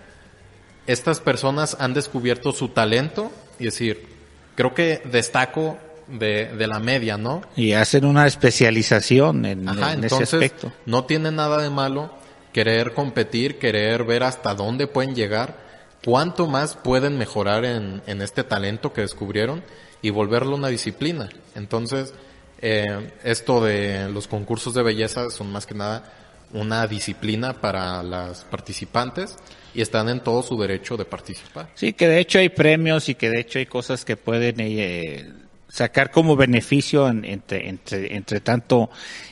estas 0.86 1.20
personas 1.20 1.76
han 1.80 1.94
descubierto 1.94 2.52
su 2.52 2.68
talento 2.68 3.30
y 3.58 3.64
decir, 3.64 4.06
creo 4.54 4.72
que 4.74 5.02
destaco 5.10 5.78
de, 6.08 6.46
de 6.56 6.66
la 6.66 6.78
media, 6.80 7.16
¿no? 7.16 7.42
Y 7.56 7.72
hacen 7.72 8.04
una 8.04 8.26
especialización 8.26 9.44
en, 9.46 9.68
Ajá, 9.68 9.92
en 9.94 10.04
ese 10.04 10.14
entonces 10.14 10.34
aspecto. 10.34 10.72
no 10.86 11.04
tiene 11.04 11.30
nada 11.30 11.60
de 11.62 11.70
malo 11.70 12.10
querer 12.52 12.92
competir, 12.92 13.58
querer 13.58 14.04
ver 14.04 14.22
hasta 14.24 14.54
dónde 14.54 14.86
pueden 14.86 15.14
llegar, 15.14 15.56
cuánto 16.04 16.46
más 16.46 16.76
pueden 16.76 17.18
mejorar 17.18 17.64
en, 17.64 18.02
este 18.06 18.44
talento 18.44 18.92
que 18.92 19.02
descubrieron 19.02 19.62
y 20.02 20.10
volverlo 20.10 20.56
una 20.56 20.68
disciplina. 20.68 21.28
Entonces, 21.54 22.14
eh, 22.60 23.10
esto 23.24 23.64
de 23.64 24.08
los 24.08 24.28
concursos 24.28 24.74
de 24.74 24.82
belleza 24.82 25.30
son 25.30 25.50
más 25.52 25.66
que 25.66 25.74
nada 25.74 26.12
una 26.52 26.86
disciplina 26.86 27.54
para 27.54 28.02
las 28.02 28.44
participantes 28.44 29.36
y 29.74 29.80
están 29.80 30.08
en 30.08 30.20
todo 30.20 30.42
su 30.42 30.58
derecho 30.60 30.96
de 30.96 31.04
participar. 31.04 31.68
Sí, 31.74 31.94
que 31.94 32.08
de 32.08 32.18
hecho 32.18 32.38
hay 32.38 32.50
premios 32.50 33.08
y 33.08 33.14
que 33.14 33.30
de 33.30 33.40
hecho 33.40 33.58
hay 33.58 33.66
cosas 33.66 34.04
que 34.04 34.16
pueden 34.16 34.56
eh, 34.60 35.32
sacar 35.68 36.10
como 36.10 36.36
beneficio 36.36 37.08
en- 37.08 37.24
entre, 37.24 37.68
entre, 37.68 38.14
entre 38.14 38.40
tanto, 38.40 38.90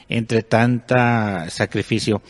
entre 0.09 0.43
tanta 0.43 1.51
sacrificio. 1.51 2.23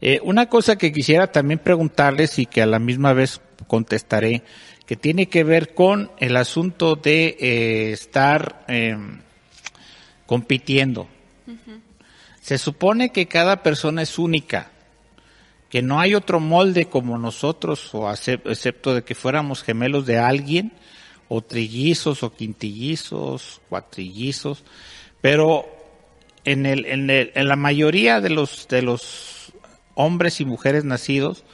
Eh, 0.00 0.20
una 0.22 0.48
cosa 0.48 0.76
que 0.76 0.92
quisiera 0.92 1.30
también 1.30 1.58
preguntarles 1.58 2.38
y 2.38 2.46
que 2.46 2.62
a 2.62 2.66
la 2.66 2.78
misma 2.78 3.12
vez 3.12 3.40
contestaré, 3.66 4.42
que 4.86 4.96
tiene 4.96 5.28
que 5.28 5.44
ver 5.44 5.74
con 5.74 6.10
el 6.18 6.36
asunto 6.36 6.96
de 6.96 7.36
eh, 7.40 7.92
estar 7.92 8.64
eh, 8.68 8.96
compitiendo. 10.26 11.08
Se 12.40 12.58
supone 12.58 13.10
que 13.10 13.26
cada 13.26 13.62
persona 13.62 14.02
es 14.02 14.18
única, 14.18 14.70
que 15.68 15.82
no 15.82 16.00
hay 16.00 16.14
otro 16.14 16.40
molde 16.40 16.86
como 16.86 17.18
nosotros, 17.18 17.94
o 17.94 18.10
excepto 18.10 18.94
de 18.94 19.04
que 19.04 19.14
fuéramos 19.14 19.62
gemelos 19.62 20.06
de 20.06 20.18
alguien, 20.18 20.72
o 21.28 21.42
trillizos, 21.42 22.22
o 22.22 22.34
quintillizos, 22.34 23.60
cuatrillizos, 23.68 24.64
pero 25.20 25.66
en 26.44 26.64
el, 26.64 26.86
en 26.86 27.10
el, 27.10 27.32
en 27.34 27.48
la 27.48 27.56
mayoría 27.56 28.22
de 28.22 28.30
los, 28.30 28.66
de 28.68 28.80
los 28.80 29.52
hombres 29.94 30.40
y 30.40 30.46
mujeres 30.46 30.84
nacidos, 30.84 31.44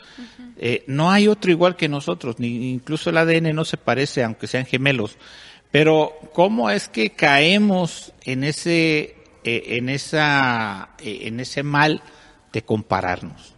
eh, 0.66 0.82
no 0.86 1.10
hay 1.10 1.28
otro 1.28 1.50
igual 1.50 1.76
que 1.76 1.88
nosotros, 1.90 2.36
ni 2.38 2.70
incluso 2.70 3.10
el 3.10 3.18
ADN 3.18 3.54
no 3.54 3.66
se 3.66 3.76
parece, 3.76 4.24
aunque 4.24 4.46
sean 4.46 4.64
gemelos. 4.64 5.18
Pero 5.70 6.14
cómo 6.32 6.70
es 6.70 6.88
que 6.88 7.10
caemos 7.10 8.12
en 8.24 8.44
ese, 8.44 9.14
eh, 9.44 9.62
en 9.76 9.90
esa, 9.90 10.90
eh, 11.02 11.18
en 11.24 11.38
ese 11.40 11.62
mal 11.62 12.02
de 12.52 12.62
compararnos. 12.62 13.54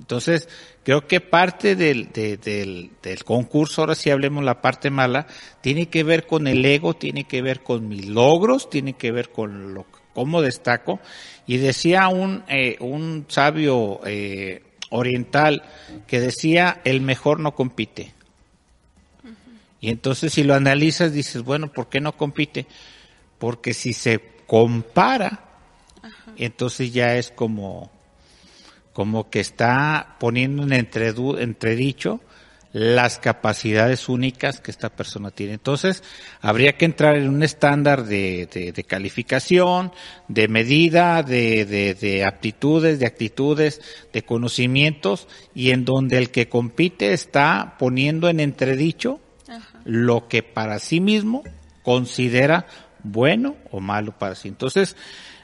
Entonces, 0.00 0.48
creo 0.82 1.06
que 1.06 1.20
parte 1.20 1.76
del, 1.76 2.12
de- 2.12 2.36
del, 2.36 2.90
del 3.02 3.24
concurso, 3.24 3.80
ahora 3.80 3.94
sí 3.94 4.10
hablemos 4.10 4.44
la 4.44 4.60
parte 4.60 4.90
mala, 4.90 5.26
tiene 5.62 5.86
que 5.88 6.02
ver 6.04 6.26
con 6.26 6.46
el 6.46 6.62
ego, 6.66 6.92
tiene 6.94 7.24
que 7.24 7.40
ver 7.40 7.62
con 7.62 7.88
mis 7.88 8.06
logros, 8.06 8.68
tiene 8.68 8.94
que 8.94 9.12
ver 9.12 9.30
con 9.30 9.72
lo 9.72 9.86
cómo 10.12 10.42
destaco. 10.42 11.00
Y 11.46 11.56
decía 11.56 12.08
un, 12.08 12.42
eh, 12.48 12.76
un 12.80 13.24
sabio 13.28 14.00
eh, 14.04 14.62
oriental 14.94 15.62
que 16.06 16.20
decía, 16.20 16.80
el 16.84 17.00
mejor 17.00 17.40
no 17.40 17.54
compite. 17.54 18.14
Y 19.80 19.90
entonces 19.90 20.32
si 20.32 20.44
lo 20.44 20.54
analizas 20.54 21.12
dices, 21.12 21.42
bueno, 21.42 21.70
¿por 21.72 21.88
qué 21.88 22.00
no 22.00 22.16
compite? 22.16 22.66
Porque 23.38 23.74
si 23.74 23.92
se 23.92 24.20
compara, 24.46 25.44
entonces 26.36 26.92
ya 26.92 27.16
es 27.16 27.30
como, 27.30 27.90
como 28.92 29.28
que 29.28 29.40
está 29.40 30.16
poniendo 30.20 30.62
en 30.62 30.72
entredicho 30.72 32.20
las 32.74 33.20
capacidades 33.20 34.08
únicas 34.08 34.58
que 34.60 34.72
esta 34.72 34.88
persona 34.90 35.30
tiene. 35.30 35.52
Entonces, 35.52 36.02
habría 36.40 36.76
que 36.76 36.84
entrar 36.84 37.14
en 37.16 37.28
un 37.28 37.44
estándar 37.44 38.04
de, 38.04 38.48
de- 38.52 38.72
de 38.72 38.82
calificación, 38.84 39.92
de 40.26 40.48
medida, 40.48 41.22
de, 41.22 41.64
de- 41.66 41.94
de 41.94 42.24
aptitudes, 42.24 42.98
de 42.98 43.06
actitudes, 43.06 43.80
de 44.12 44.22
conocimientos, 44.24 45.28
y 45.54 45.70
en 45.70 45.84
donde 45.84 46.18
el 46.18 46.30
que 46.30 46.48
compite 46.48 47.12
está 47.12 47.76
poniendo 47.78 48.28
en 48.28 48.40
entredicho 48.40 49.20
lo 49.84 50.26
que 50.26 50.42
para 50.42 50.80
sí 50.80 51.00
mismo 51.00 51.44
considera 51.84 52.66
bueno 53.04 53.54
o 53.70 53.78
malo 53.78 54.18
para 54.18 54.34
sí. 54.34 54.48
Entonces, 54.48 54.96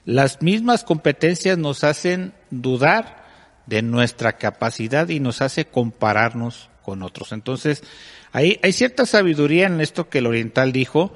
las 0.05 0.43
mismas 0.43 0.83
competencias 0.83 1.59
nos 1.59 1.85
hacen 1.85 2.33
dudar 2.51 3.25
de 3.67 3.83
nuestra 3.83 4.33
capacidad 4.33 5.09
y 5.11 5.21
nos 5.21 5.43
hace 5.43 5.67
compararnos 5.67 6.71
con 6.91 7.05
otros. 7.05 7.31
Entonces, 7.31 7.85
hay, 8.33 8.59
hay 8.65 8.73
cierta 8.73 9.07
sabiduría 9.07 9.69
en 9.69 9.81
esto 9.81 10.09
que 10.09 10.19
el 10.19 10.27
oriental 10.27 10.73
dijo, 10.73 11.15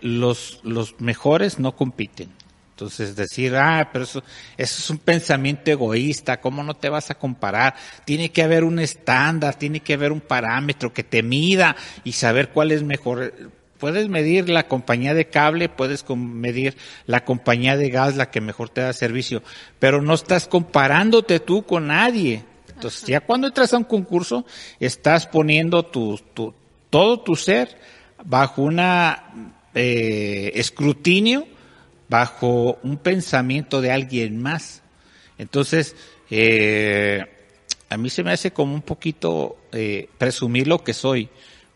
los, 0.00 0.60
los 0.62 0.98
mejores 1.00 1.58
no 1.58 1.76
compiten. 1.76 2.30
Entonces 2.70 3.14
decir, 3.14 3.54
ah, 3.56 3.90
pero 3.92 4.04
eso, 4.04 4.24
eso 4.56 4.78
es 4.78 4.88
un 4.88 4.96
pensamiento 4.96 5.70
egoísta, 5.70 6.40
¿cómo 6.40 6.64
no 6.64 6.72
te 6.72 6.88
vas 6.88 7.10
a 7.10 7.14
comparar? 7.14 7.74
Tiene 8.06 8.30
que 8.30 8.42
haber 8.42 8.64
un 8.64 8.78
estándar, 8.78 9.56
tiene 9.56 9.80
que 9.80 9.92
haber 9.92 10.12
un 10.12 10.22
parámetro 10.22 10.94
que 10.94 11.04
te 11.04 11.22
mida 11.22 11.76
y 12.04 12.12
saber 12.12 12.48
cuál 12.48 12.72
es 12.72 12.82
mejor. 12.82 13.34
Puedes 13.76 14.08
medir 14.08 14.48
la 14.48 14.66
compañía 14.66 15.12
de 15.12 15.28
cable, 15.28 15.68
puedes 15.68 16.08
medir 16.08 16.74
la 17.04 17.22
compañía 17.22 17.76
de 17.76 17.90
gas, 17.90 18.16
la 18.16 18.30
que 18.30 18.40
mejor 18.40 18.70
te 18.70 18.80
da 18.80 18.94
servicio, 18.94 19.42
pero 19.78 20.00
no 20.00 20.14
estás 20.14 20.48
comparándote 20.48 21.38
tú 21.38 21.64
con 21.64 21.88
nadie. 21.88 22.44
Entonces, 22.88 23.06
ya 23.08 23.20
cuando 23.20 23.46
entras 23.46 23.72
a 23.74 23.78
un 23.78 23.84
concurso, 23.84 24.44
estás 24.80 25.26
poniendo 25.26 25.84
tu, 25.84 26.18
tu, 26.34 26.52
todo 26.90 27.20
tu 27.20 27.36
ser 27.36 27.78
bajo 28.24 28.62
una 28.62 29.52
eh, 29.74 30.50
escrutinio, 30.56 31.46
bajo 32.08 32.78
un 32.82 32.96
pensamiento 32.96 33.80
de 33.80 33.92
alguien 33.92 34.42
más. 34.42 34.82
Entonces, 35.38 35.94
eh, 36.28 37.24
a 37.88 37.96
mí 37.96 38.10
se 38.10 38.24
me 38.24 38.32
hace 38.32 38.52
como 38.52 38.74
un 38.74 38.82
poquito 38.82 39.58
eh, 39.70 40.08
presumir 40.18 40.66
lo 40.66 40.82
que 40.82 40.92
soy 40.92 41.28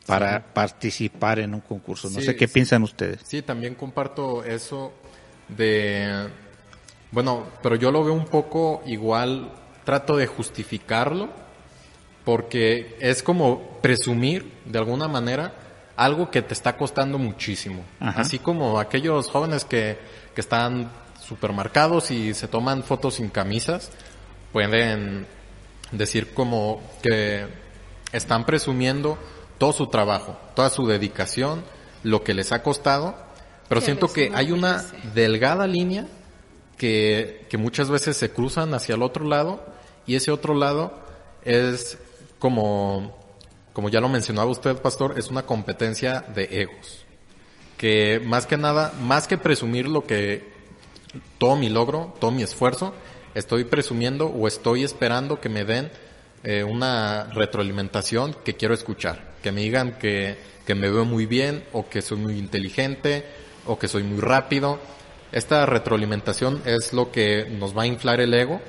para 0.06 0.52
participar 0.54 1.38
en 1.38 1.54
un 1.54 1.60
concurso. 1.60 2.10
No 2.10 2.18
Sí, 2.20 2.26
sé 2.26 2.34
qué 2.36 2.48
sí. 2.48 2.54
piensan 2.54 2.82
ustedes. 2.82 3.20
Sí, 3.24 3.42
también 3.42 3.76
comparto 3.76 4.42
eso 4.44 4.92
de... 5.48 6.28
Bueno, 7.12 7.46
pero 7.62 7.76
yo 7.76 7.90
lo 7.92 8.04
veo 8.04 8.12
un 8.14 8.24
poco 8.26 8.82
igual, 8.86 9.50
trato 9.86 10.16
de 10.16 10.26
justificarlo, 10.26 11.30
porque 12.24 12.96
es 13.00 13.22
como 13.22 13.78
presumir, 13.80 14.52
de 14.64 14.78
alguna 14.78 15.06
manera, 15.06 15.54
algo 15.96 16.28
que 16.28 16.42
te 16.42 16.52
está 16.52 16.76
costando 16.76 17.18
muchísimo. 17.18 17.84
Ajá. 18.00 18.20
Así 18.20 18.40
como 18.40 18.80
aquellos 18.80 19.30
jóvenes 19.30 19.64
que, 19.64 19.96
que 20.34 20.40
están 20.40 20.90
supermercados 21.22 22.10
y 22.10 22.34
se 22.34 22.48
toman 22.48 22.82
fotos 22.82 23.14
sin 23.14 23.28
camisas, 23.28 23.92
pueden 24.52 25.26
decir 25.92 26.34
como 26.34 26.82
que 27.00 27.46
están 28.12 28.44
presumiendo 28.44 29.16
todo 29.56 29.72
su 29.72 29.86
trabajo, 29.86 30.36
toda 30.56 30.68
su 30.68 30.84
dedicación, 30.86 31.62
lo 32.02 32.24
que 32.24 32.34
les 32.34 32.50
ha 32.50 32.62
costado, 32.62 33.14
Pero 33.68 33.80
Que 33.80 33.84
siento 33.84 34.12
que 34.12 34.32
hay 34.34 34.50
una 34.50 34.84
delgada 35.14 35.68
línea 35.68 36.06
que, 36.76 37.46
que 37.48 37.56
muchas 37.56 37.88
veces 37.88 38.16
se 38.16 38.30
cruzan 38.30 38.74
hacia 38.74 38.96
el 38.96 39.02
otro 39.02 39.24
lado 39.24 39.75
y 40.06 40.14
ese 40.14 40.30
otro 40.30 40.54
lado 40.54 40.92
es 41.44 41.98
como, 42.38 43.16
como 43.72 43.88
ya 43.88 44.00
lo 44.00 44.08
mencionaba 44.08 44.50
usted, 44.50 44.76
pastor, 44.76 45.18
es 45.18 45.28
una 45.28 45.42
competencia 45.42 46.24
de 46.34 46.62
egos. 46.62 47.04
Que 47.76 48.20
más 48.24 48.46
que 48.46 48.56
nada, 48.56 48.92
más 49.02 49.26
que 49.26 49.36
presumir 49.36 49.88
lo 49.88 50.06
que, 50.06 50.44
todo 51.38 51.56
mi 51.56 51.68
logro, 51.68 52.14
todo 52.20 52.30
mi 52.30 52.42
esfuerzo, 52.42 52.94
estoy 53.34 53.64
presumiendo 53.64 54.26
o 54.26 54.48
estoy 54.48 54.84
esperando 54.84 55.40
que 55.40 55.48
me 55.48 55.64
den 55.64 55.90
eh, 56.42 56.64
una 56.64 57.24
retroalimentación 57.34 58.34
que 58.44 58.54
quiero 58.54 58.74
escuchar. 58.74 59.34
Que 59.42 59.52
me 59.52 59.62
digan 59.62 59.98
que, 59.98 60.36
que 60.66 60.74
me 60.74 60.90
veo 60.90 61.04
muy 61.04 61.26
bien 61.26 61.64
o 61.72 61.88
que 61.88 62.02
soy 62.02 62.18
muy 62.18 62.38
inteligente 62.38 63.24
o 63.66 63.78
que 63.78 63.88
soy 63.88 64.02
muy 64.02 64.20
rápido. 64.20 64.78
Esta 65.32 65.66
retroalimentación 65.66 66.62
es 66.64 66.92
lo 66.92 67.10
que 67.10 67.46
nos 67.50 67.76
va 67.76 67.82
a 67.82 67.86
inflar 67.86 68.20
el 68.20 68.32
ego, 68.32 68.60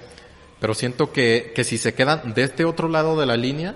pero 0.60 0.74
siento 0.74 1.12
que, 1.12 1.52
que 1.56 1.64
si 1.64 1.78
se 1.78 1.94
quedan 1.94 2.34
de 2.34 2.44
este 2.44 2.66
otro 2.66 2.88
lado 2.88 3.20
de 3.20 3.26
la 3.26 3.38
línea, 3.38 3.76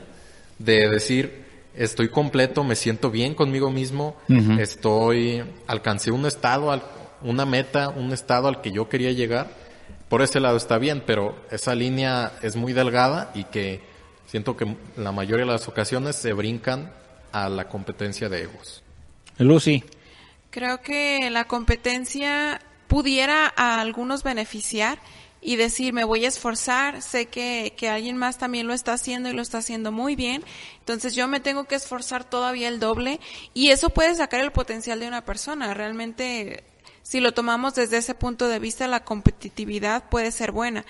de 0.60 0.90
decir, 0.90 1.46
estoy 1.76 2.10
completo, 2.10 2.64
me 2.64 2.76
siento 2.76 3.12
bien 3.12 3.34
conmigo 3.34 3.72
mismo, 3.72 4.16
estoy, 4.60 5.44
alcancé 5.68 6.12
un 6.12 6.26
estado, 6.26 6.82
una 7.22 7.46
meta, 7.46 7.90
un 7.90 8.12
estado 8.12 8.48
al 8.48 8.62
que 8.62 8.72
yo 8.72 8.90
quería 8.90 9.12
llegar, 9.12 9.50
por 10.10 10.22
ese 10.22 10.40
lado 10.40 10.58
está 10.58 10.78
bien, 10.78 11.04
pero 11.06 11.36
esa 11.52 11.74
línea 11.74 12.34
es 12.42 12.56
muy 12.56 12.74
delgada 12.74 13.32
y 13.34 13.46
que 13.46 13.82
siento 14.26 14.58
que 14.58 14.76
la 14.98 15.12
mayoría 15.12 15.46
de 15.46 15.52
las 15.52 15.68
ocasiones 15.68 16.16
se 16.16 16.34
brincan 16.34 16.92
a 17.32 17.48
la 17.48 17.70
competencia 17.70 18.28
de 18.28 18.44
egos. 18.44 18.84
Lucy. 19.38 19.84
Creo 20.50 20.82
que 20.82 21.30
la 21.30 21.46
competencia 21.46 22.60
pudiera 22.88 23.54
a 23.56 23.80
algunos 23.80 24.24
beneficiar 24.24 25.00
y 25.42 25.56
decir, 25.56 25.92
me 25.92 26.04
voy 26.04 26.26
a 26.26 26.28
esforzar, 26.28 27.02
sé 27.02 27.26
que, 27.26 27.74
que 27.76 27.90
alguien 27.90 28.16
más 28.16 28.38
también 28.38 28.68
lo 28.68 28.74
está 28.74 28.94
haciendo 28.94 29.30
y 29.30 29.34
lo 29.34 29.42
está 29.42 29.58
haciendo 29.58 29.92
muy 29.92 30.16
bien, 30.16 30.44
entonces 30.80 31.16
yo 31.16 31.28
me 31.28 31.40
tengo 31.40 31.64
que 31.64 31.76
esforzar 31.76 32.24
todavía 32.24 32.68
el 32.68 32.80
doble 32.80 33.20
y 33.54 33.70
eso 33.70 33.90
puede 33.90 34.14
sacar 34.14 34.42
el 34.42 34.52
potencial 34.52 35.00
de 35.00 35.08
una 35.08 35.26
persona. 35.26 35.74
Realmente, 35.74 36.64
si 37.02 37.20
lo 37.20 37.34
tomamos 37.34 37.74
desde 37.74 37.98
ese 37.98 38.14
punto 38.14 38.48
de 38.48 38.60
vista, 38.60 38.88
la 38.88 39.04
competitividad 39.04 40.10
puede 40.10 40.32
ser 40.32 40.52
buena, 40.52 40.86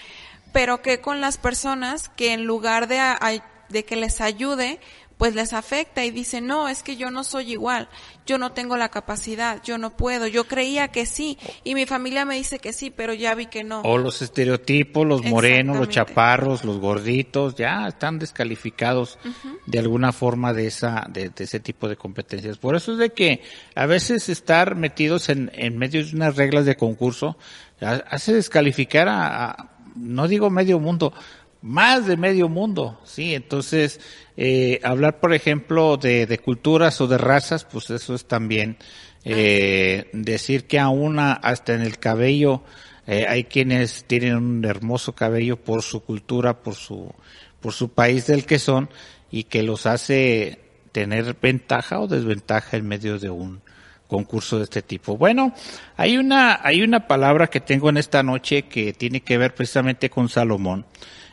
pero 0.51 0.81
que 0.81 0.99
con 0.99 1.21
las 1.21 1.37
personas 1.37 2.09
que 2.09 2.33
en 2.33 2.45
lugar 2.45 2.87
de, 2.87 3.41
de 3.69 3.85
que 3.85 3.95
les 3.95 4.19
ayude, 4.19 4.79
pues 5.21 5.35
les 5.35 5.53
afecta 5.53 6.03
y 6.03 6.09
dicen, 6.09 6.47
no, 6.47 6.67
es 6.67 6.81
que 6.81 6.95
yo 6.97 7.11
no 7.11 7.23
soy 7.23 7.51
igual, 7.51 7.87
yo 8.25 8.39
no 8.39 8.53
tengo 8.53 8.75
la 8.75 8.89
capacidad, 8.89 9.61
yo 9.63 9.77
no 9.77 9.95
puedo, 9.95 10.25
yo 10.25 10.45
creía 10.45 10.87
que 10.87 11.05
sí, 11.05 11.37
y 11.63 11.75
mi 11.75 11.85
familia 11.85 12.25
me 12.25 12.33
dice 12.37 12.57
que 12.57 12.73
sí, 12.73 12.89
pero 12.89 13.13
ya 13.13 13.35
vi 13.35 13.45
que 13.45 13.63
no. 13.63 13.81
O 13.81 13.99
los 13.99 14.23
estereotipos, 14.23 15.05
los 15.05 15.23
morenos, 15.23 15.77
los 15.77 15.89
chaparros, 15.89 16.63
los 16.63 16.79
gorditos, 16.79 17.53
ya 17.53 17.87
están 17.87 18.17
descalificados 18.17 19.19
de 19.67 19.77
alguna 19.77 20.11
forma 20.11 20.53
de 20.53 20.65
esa, 20.65 21.05
de, 21.07 21.29
de 21.29 21.43
ese 21.43 21.59
tipo 21.59 21.87
de 21.87 21.97
competencias. 21.97 22.57
Por 22.57 22.75
eso 22.75 22.93
es 22.93 22.97
de 22.97 23.11
que 23.11 23.43
a 23.75 23.85
veces 23.85 24.27
estar 24.27 24.73
metidos 24.75 25.29
en, 25.29 25.51
en 25.53 25.77
medio 25.77 26.03
de 26.03 26.15
unas 26.15 26.35
reglas 26.35 26.65
de 26.65 26.75
concurso 26.75 27.37
ha- 27.79 28.01
hace 28.09 28.33
descalificar 28.33 29.07
a, 29.07 29.51
a- 29.51 29.67
no 29.95 30.27
digo 30.27 30.49
medio 30.49 30.79
mundo, 30.79 31.13
más 31.61 32.07
de 32.07 32.17
medio 32.17 32.49
mundo, 32.49 32.99
sí. 33.03 33.35
Entonces, 33.35 33.99
eh, 34.37 34.79
hablar, 34.83 35.19
por 35.19 35.33
ejemplo, 35.33 35.97
de, 35.97 36.25
de 36.25 36.39
culturas 36.39 36.99
o 37.01 37.07
de 37.07 37.17
razas, 37.17 37.65
pues 37.65 37.89
eso 37.89 38.15
es 38.15 38.25
también 38.25 38.77
eh, 39.23 40.09
decir 40.13 40.65
que 40.65 40.79
aún 40.79 41.19
hasta 41.19 41.75
en 41.75 41.81
el 41.81 41.99
cabello 41.99 42.63
eh, 43.05 43.25
hay 43.27 43.43
quienes 43.43 44.05
tienen 44.05 44.35
un 44.35 44.65
hermoso 44.65 45.13
cabello 45.13 45.57
por 45.57 45.83
su 45.83 46.03
cultura, 46.03 46.61
por 46.61 46.75
su 46.75 47.13
por 47.59 47.73
su 47.73 47.89
país 47.89 48.25
del 48.25 48.45
que 48.45 48.57
son 48.57 48.89
y 49.29 49.43
que 49.43 49.61
los 49.61 49.85
hace 49.85 50.59
tener 50.91 51.35
ventaja 51.39 51.99
o 51.99 52.07
desventaja 52.07 52.77
en 52.77 52.87
medio 52.87 53.19
de 53.19 53.29
un 53.29 53.61
concurso 54.07 54.57
de 54.57 54.63
este 54.63 54.81
tipo. 54.81 55.15
Bueno, 55.15 55.53
hay 55.97 56.17
una 56.17 56.59
hay 56.63 56.81
una 56.81 57.07
palabra 57.07 57.47
que 57.47 57.59
tengo 57.59 57.89
en 57.89 57.97
esta 57.97 58.23
noche 58.23 58.63
que 58.63 58.93
tiene 58.93 59.21
que 59.21 59.37
ver 59.37 59.53
precisamente 59.53 60.09
con 60.09 60.29
Salomón 60.29 60.85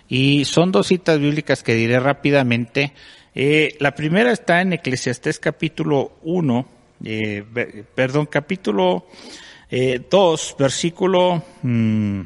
y 0.08 0.44
son 0.44 0.72
dos 0.72 0.86
citas 0.88 1.18
bíblicas 1.18 1.62
que 1.62 1.74
diré 1.74 2.00
rápidamente. 2.00 2.92
Eh, 3.34 3.76
la 3.80 3.94
primera 3.94 4.32
está 4.32 4.60
en 4.60 4.72
Eclesiastés 4.72 5.38
capítulo 5.38 6.18
1, 6.22 6.68
eh, 7.04 7.84
perdón, 7.94 8.26
capítulo 8.26 9.06
eh, 9.70 10.02
2, 10.10 10.56
versículo... 10.58 11.42
mm, 11.62 12.20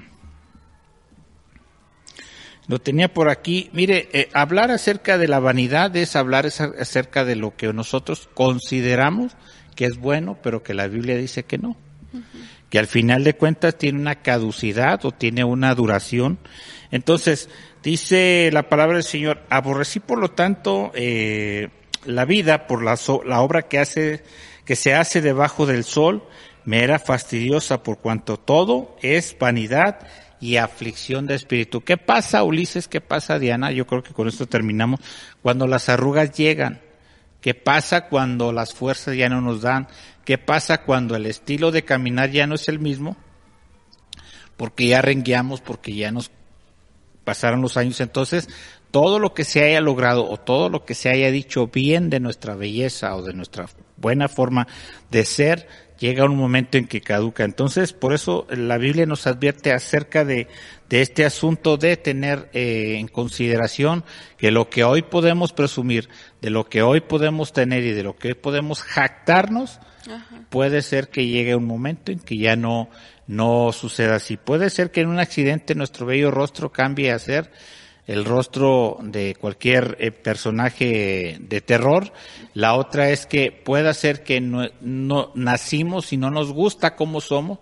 lo 2.68 2.78
tenía 2.78 3.12
por 3.12 3.28
aquí. 3.28 3.68
Mire, 3.72 4.08
eh, 4.12 4.28
hablar 4.32 4.70
acerca 4.70 5.18
de 5.18 5.28
la 5.28 5.40
vanidad 5.40 5.94
es 5.96 6.16
hablar 6.16 6.46
acerca 6.46 7.24
de 7.24 7.36
lo 7.36 7.56
que 7.56 7.72
nosotros 7.72 8.28
consideramos 8.34 9.36
que 9.74 9.86
es 9.86 9.98
bueno, 9.98 10.38
pero 10.42 10.62
que 10.62 10.74
la 10.74 10.86
Biblia 10.86 11.16
dice 11.16 11.44
que 11.44 11.58
no. 11.58 11.76
Que 12.70 12.78
al 12.78 12.86
final 12.86 13.24
de 13.24 13.34
cuentas 13.34 13.76
tiene 13.76 13.98
una 13.98 14.16
caducidad 14.16 15.04
o 15.04 15.12
tiene 15.12 15.44
una 15.44 15.74
duración. 15.74 16.38
Entonces, 16.90 17.48
dice 17.82 18.50
la 18.52 18.68
palabra 18.68 18.94
del 18.96 19.04
Señor, 19.04 19.42
aborrecí 19.50 20.00
por 20.00 20.18
lo 20.18 20.30
tanto 20.30 20.92
eh, 20.94 21.68
la 22.04 22.24
vida 22.24 22.66
por 22.66 22.82
la, 22.82 22.96
so- 22.96 23.22
la 23.24 23.40
obra 23.40 23.62
que 23.62 23.78
hace, 23.78 24.22
que 24.64 24.76
se 24.76 24.94
hace 24.94 25.20
debajo 25.20 25.66
del 25.66 25.84
sol, 25.84 26.24
me 26.64 26.82
era 26.84 26.98
fastidiosa 26.98 27.82
por 27.82 27.98
cuanto 27.98 28.36
todo 28.36 28.96
es 29.02 29.36
vanidad 29.38 30.06
y 30.40 30.56
aflicción 30.56 31.26
de 31.26 31.34
espíritu. 31.36 31.82
¿Qué 31.82 31.96
pasa, 31.96 32.42
Ulises? 32.42 32.88
¿Qué 32.88 33.00
pasa, 33.00 33.38
Diana? 33.38 33.70
Yo 33.72 33.86
creo 33.86 34.02
que 34.02 34.12
con 34.12 34.26
esto 34.28 34.46
terminamos. 34.46 35.00
Cuando 35.40 35.66
las 35.66 35.88
arrugas 35.88 36.32
llegan, 36.32 36.80
¿qué 37.40 37.54
pasa 37.54 38.08
cuando 38.08 38.52
las 38.52 38.74
fuerzas 38.74 39.16
ya 39.16 39.28
no 39.28 39.40
nos 39.40 39.62
dan? 39.62 39.88
¿Qué 40.24 40.38
pasa 40.38 40.82
cuando 40.82 41.14
el 41.16 41.26
estilo 41.26 41.70
de 41.70 41.84
caminar 41.84 42.30
ya 42.30 42.46
no 42.46 42.56
es 42.56 42.68
el 42.68 42.78
mismo? 42.80 43.16
Porque 44.56 44.86
ya 44.88 45.02
rengueamos, 45.02 45.60
porque 45.60 45.94
ya 45.94 46.10
nos 46.12 46.30
pasaron 47.24 47.62
los 47.62 47.76
años. 47.76 48.00
Entonces, 48.00 48.48
todo 48.90 49.18
lo 49.18 49.35
que 49.35 49.44
se 49.44 49.64
haya 49.64 49.80
logrado 49.80 50.28
o 50.28 50.37
todo 50.38 50.68
lo 50.68 50.85
que 50.85 50.94
se 50.94 51.08
haya 51.08 51.30
dicho 51.30 51.68
bien 51.68 52.11
de 52.11 52.20
nuestra 52.20 52.54
belleza 52.54 53.16
o 53.16 53.22
de 53.22 53.32
nuestra 53.32 53.66
buena 53.96 54.28
forma 54.28 54.68
de 55.11 55.24
ser, 55.24 55.66
llega 55.98 56.24
un 56.24 56.37
momento 56.37 56.78
en 56.78 56.87
que 56.87 57.00
caduca. 57.00 57.44
Entonces, 57.44 57.92
por 57.92 58.12
eso 58.12 58.46
la 58.50 58.76
Biblia 58.76 59.06
nos 59.06 59.26
advierte 59.26 59.72
acerca 59.72 60.24
de, 60.24 60.48
de 60.90 61.00
este 61.00 61.24
asunto 61.24 61.76
de 61.76 61.96
tener 61.96 62.50
eh, 62.52 62.96
en 62.98 63.08
consideración 63.08 64.04
que 64.37 64.50
lo 64.50 64.68
que 64.68 64.85
hoy 64.85 65.02
podemos 65.02 65.52
presumir, 65.52 66.08
de 66.40 66.50
lo 66.50 66.68
que 66.68 66.82
hoy 66.82 67.00
podemos 67.00 67.52
tener 67.52 67.85
y 67.85 67.92
de 67.92 68.02
lo 68.02 68.16
que 68.16 68.28
hoy 68.28 68.35
podemos 68.35 68.82
jactarnos, 68.82 69.80
Ajá. 70.10 70.42
puede 70.48 70.82
ser 70.82 71.08
que 71.08 71.26
llegue 71.26 71.54
un 71.54 71.66
momento 71.66 72.12
en 72.12 72.18
que 72.18 72.36
ya 72.36 72.56
no, 72.56 72.88
no 73.26 73.72
suceda 73.72 74.16
así. 74.16 74.36
Puede 74.36 74.70
ser 74.70 74.90
que 74.90 75.02
en 75.02 75.08
un 75.08 75.18
accidente 75.18 75.74
nuestro 75.74 76.06
bello 76.06 76.30
rostro 76.30 76.72
cambie 76.72 77.12
a 77.12 77.18
ser 77.18 77.50
el 78.06 78.24
rostro 78.24 78.98
de 79.02 79.36
cualquier 79.38 79.96
eh, 80.00 80.10
personaje 80.10 81.38
de 81.40 81.60
terror. 81.60 82.12
La 82.54 82.74
otra 82.74 83.10
es 83.10 83.26
que 83.26 83.52
pueda 83.52 83.94
ser 83.94 84.24
que 84.24 84.40
no, 84.40 84.68
no 84.80 85.32
nacimos 85.34 86.12
y 86.12 86.16
no 86.16 86.30
nos 86.30 86.52
gusta 86.52 86.96
cómo 86.96 87.20
somos. 87.20 87.58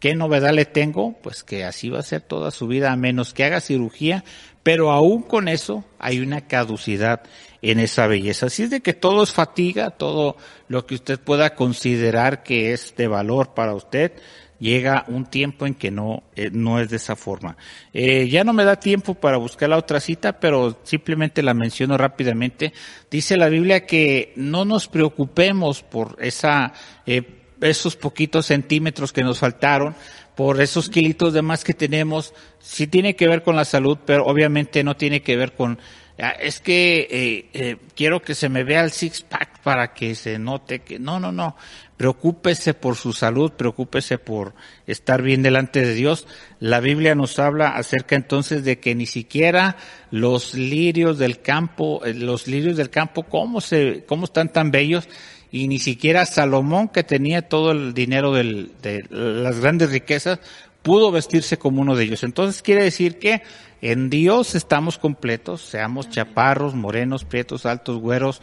¿Qué 0.00 0.14
novedad 0.14 0.54
le 0.54 0.64
tengo? 0.64 1.12
Pues 1.22 1.44
que 1.44 1.62
así 1.64 1.90
va 1.90 1.98
a 1.98 2.02
ser 2.02 2.22
toda 2.22 2.50
su 2.50 2.66
vida, 2.66 2.90
a 2.90 2.96
menos 2.96 3.34
que 3.34 3.44
haga 3.44 3.60
cirugía, 3.60 4.24
pero 4.62 4.90
aún 4.92 5.22
con 5.22 5.46
eso 5.46 5.84
hay 5.98 6.20
una 6.20 6.46
caducidad 6.46 7.22
en 7.60 7.78
esa 7.78 8.06
belleza. 8.06 8.46
Así 8.46 8.62
es 8.62 8.70
de 8.70 8.80
que 8.80 8.94
todo 8.94 9.22
es 9.22 9.32
fatiga, 9.32 9.90
todo 9.90 10.38
lo 10.68 10.86
que 10.86 10.94
usted 10.94 11.20
pueda 11.20 11.54
considerar 11.54 12.42
que 12.42 12.72
es 12.72 12.96
de 12.96 13.08
valor 13.08 13.52
para 13.52 13.74
usted, 13.74 14.12
llega 14.58 15.04
un 15.08 15.26
tiempo 15.26 15.66
en 15.66 15.74
que 15.74 15.90
no, 15.90 16.22
eh, 16.36 16.50
no 16.52 16.80
es 16.80 16.90
de 16.90 16.96
esa 16.96 17.16
forma. 17.16 17.56
Eh, 17.92 18.28
ya 18.28 18.44
no 18.44 18.52
me 18.52 18.64
da 18.64 18.76
tiempo 18.76 19.14
para 19.14 19.38
buscar 19.38 19.68
la 19.68 19.78
otra 19.78 20.00
cita, 20.00 20.38
pero 20.38 20.78
simplemente 20.84 21.42
la 21.42 21.54
menciono 21.54 21.98
rápidamente. 21.98 22.72
Dice 23.10 23.36
la 23.36 23.48
Biblia 23.48 23.86
que 23.86 24.32
no 24.36 24.64
nos 24.64 24.86
preocupemos 24.86 25.82
por 25.82 26.16
esa, 26.20 26.72
eh, 27.06 27.39
esos 27.60 27.96
poquitos 27.96 28.46
centímetros 28.46 29.12
que 29.12 29.22
nos 29.22 29.38
faltaron, 29.38 29.94
por 30.34 30.60
esos 30.60 30.88
kilitos 30.88 31.34
de 31.34 31.42
más 31.42 31.64
que 31.64 31.74
tenemos, 31.74 32.32
sí 32.60 32.86
tiene 32.86 33.14
que 33.14 33.28
ver 33.28 33.42
con 33.42 33.56
la 33.56 33.64
salud, 33.64 33.98
pero 34.06 34.24
obviamente 34.24 34.82
no 34.82 34.96
tiene 34.96 35.22
que 35.22 35.36
ver 35.36 35.52
con, 35.52 35.78
ah, 36.18 36.30
es 36.30 36.60
que 36.60 37.06
eh, 37.10 37.50
eh, 37.52 37.76
quiero 37.94 38.22
que 38.22 38.34
se 38.34 38.48
me 38.48 38.64
vea 38.64 38.82
el 38.82 38.90
six 38.90 39.20
pack 39.20 39.60
para 39.62 39.92
que 39.92 40.14
se 40.14 40.38
note 40.38 40.80
que, 40.80 40.98
no, 40.98 41.20
no, 41.20 41.30
no, 41.30 41.56
preocúpese 41.98 42.72
por 42.72 42.96
su 42.96 43.12
salud, 43.12 43.52
preocúpese 43.52 44.16
por 44.16 44.54
estar 44.86 45.20
bien 45.20 45.42
delante 45.42 45.82
de 45.82 45.92
Dios. 45.92 46.26
La 46.58 46.80
Biblia 46.80 47.14
nos 47.14 47.38
habla 47.38 47.76
acerca 47.76 48.16
entonces 48.16 48.64
de 48.64 48.78
que 48.78 48.94
ni 48.94 49.04
siquiera 49.04 49.76
los 50.10 50.54
lirios 50.54 51.18
del 51.18 51.42
campo, 51.42 52.02
eh, 52.06 52.14
los 52.14 52.46
lirios 52.46 52.78
del 52.78 52.88
campo, 52.88 53.24
cómo 53.24 53.60
se, 53.60 54.04
cómo 54.08 54.24
están 54.24 54.50
tan 54.50 54.70
bellos, 54.70 55.06
y 55.52 55.68
ni 55.68 55.78
siquiera 55.78 56.26
Salomón, 56.26 56.88
que 56.88 57.02
tenía 57.02 57.48
todo 57.48 57.72
el 57.72 57.94
dinero 57.94 58.32
de 58.32 59.04
las 59.10 59.60
grandes 59.60 59.90
riquezas, 59.90 60.40
pudo 60.82 61.10
vestirse 61.10 61.58
como 61.58 61.82
uno 61.82 61.96
de 61.96 62.04
ellos. 62.04 62.22
Entonces 62.22 62.62
quiere 62.62 62.84
decir 62.84 63.18
que 63.18 63.42
en 63.82 64.10
Dios 64.10 64.54
estamos 64.54 64.98
completos, 64.98 65.62
seamos 65.62 66.10
chaparros, 66.10 66.74
morenos, 66.74 67.24
prietos, 67.24 67.66
altos, 67.66 67.98
güeros, 67.98 68.42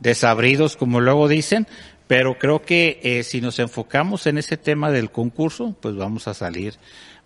desabridos, 0.00 0.76
como 0.76 1.00
luego 1.00 1.28
dicen, 1.28 1.66
pero 2.06 2.38
creo 2.38 2.62
que 2.62 3.00
eh, 3.02 3.22
si 3.22 3.40
nos 3.40 3.58
enfocamos 3.58 4.26
en 4.26 4.38
ese 4.38 4.56
tema 4.56 4.90
del 4.90 5.10
concurso, 5.10 5.76
pues 5.80 5.94
vamos 5.94 6.26
a 6.26 6.34
salir, 6.34 6.74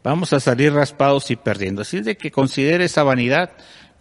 vamos 0.03 0.33
a 0.33 0.41
salir 0.41 0.73
raspados 0.73 1.31
y 1.31 1.37
perdiendo. 1.37 1.83
Así 1.83 1.99
es 1.99 2.05
de 2.05 2.17
que 2.17 2.33
considere 2.33 2.85
esa 2.85 3.05
vanidad, 3.05 3.53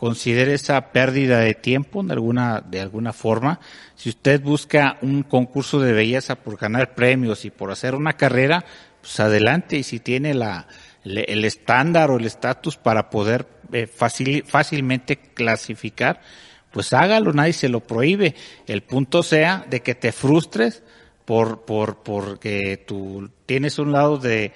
considere 0.02 0.56
esa 0.56 0.92
pérdida 0.92 1.42
de 1.42 1.54
tiempo 1.54 2.02
de 2.02 2.14
alguna, 2.14 2.60
de 2.60 2.82
alguna 2.82 3.14
forma. 3.14 3.60
Si 3.94 4.10
usted 4.10 4.42
busca 4.42 4.98
un 5.04 5.22
concurso 5.22 5.80
de 5.80 5.94
belleza 5.94 6.38
por 6.38 6.58
ganar 6.58 6.96
premios 6.96 7.46
y 7.46 7.52
por 7.52 7.70
hacer 7.70 7.94
una 7.94 8.14
carrera, 8.14 8.66
pues 9.00 9.20
adelante. 9.20 9.78
Y 9.78 9.84
si 9.84 10.00
tiene 10.00 10.34
la, 10.34 10.66
el 11.04 11.46
estándar 11.46 12.10
o 12.10 12.18
el 12.18 12.26
estatus 12.26 12.78
para 12.78 13.12
poder 13.12 13.46
eh, 13.72 13.86
fácilmente 13.86 15.18
clasificar, 15.18 16.20
pues 16.72 16.94
hágalo, 16.94 17.32
nadie 17.32 17.54
se 17.54 17.70
lo 17.70 17.82
prohíbe. 17.82 18.34
El 18.66 18.82
punto 18.82 19.22
sea 19.22 19.68
de 19.70 19.82
que 19.82 19.94
te 19.94 20.12
frustres 20.12 20.82
por, 21.26 21.64
por, 21.64 22.02
porque 22.02 22.84
tú 22.88 23.30
tienes 23.46 23.78
un 23.78 23.92
lado 23.92 24.18
de, 24.18 24.52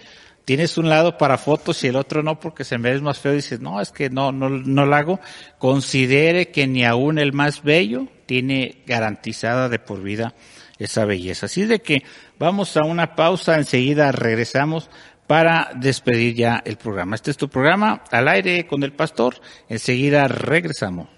tienes 0.46 0.78
un 0.78 0.90
lado 0.90 1.18
para 1.18 1.38
fotos 1.38 1.84
y 1.84 1.88
el 1.88 1.96
otro 1.96 2.24
no 2.24 2.40
porque 2.40 2.64
se 2.64 2.78
me 2.78 2.92
ves 2.92 3.02
más 3.02 3.20
feo 3.20 3.34
y 3.34 3.38
dices, 3.38 3.60
no, 3.60 3.82
es 3.82 3.92
que 3.92 4.10
no, 4.10 4.32
no, 4.32 4.50
no 4.50 4.86
lo 4.86 4.96
hago. 4.96 5.20
Considere 5.58 6.50
que 6.50 6.68
ni 6.68 6.86
aún 6.86 7.18
el 7.18 7.34
más 7.34 7.64
bello 7.64 8.08
tiene 8.26 8.84
garantizada 8.86 9.68
de 9.68 9.80
por 9.80 10.02
vida 10.02 10.34
esa 10.78 11.06
belleza. 11.06 11.48
Así 11.48 11.66
de 11.66 11.82
que 11.82 12.04
vamos 12.38 12.78
a 12.78 12.84
una 12.84 13.16
pausa, 13.16 13.56
enseguida 13.56 14.12
regresamos 14.12 14.90
para 15.28 15.72
despedir 15.76 16.36
ya 16.36 16.62
el 16.64 16.78
programa. 16.78 17.16
Este 17.16 17.32
es 17.32 17.38
tu 17.38 17.50
programa 17.50 18.04
al 18.12 18.28
aire 18.28 18.68
con 18.68 18.84
el 18.84 18.94
pastor, 18.94 19.36
enseguida 19.68 20.28
regresamos. 20.28 21.15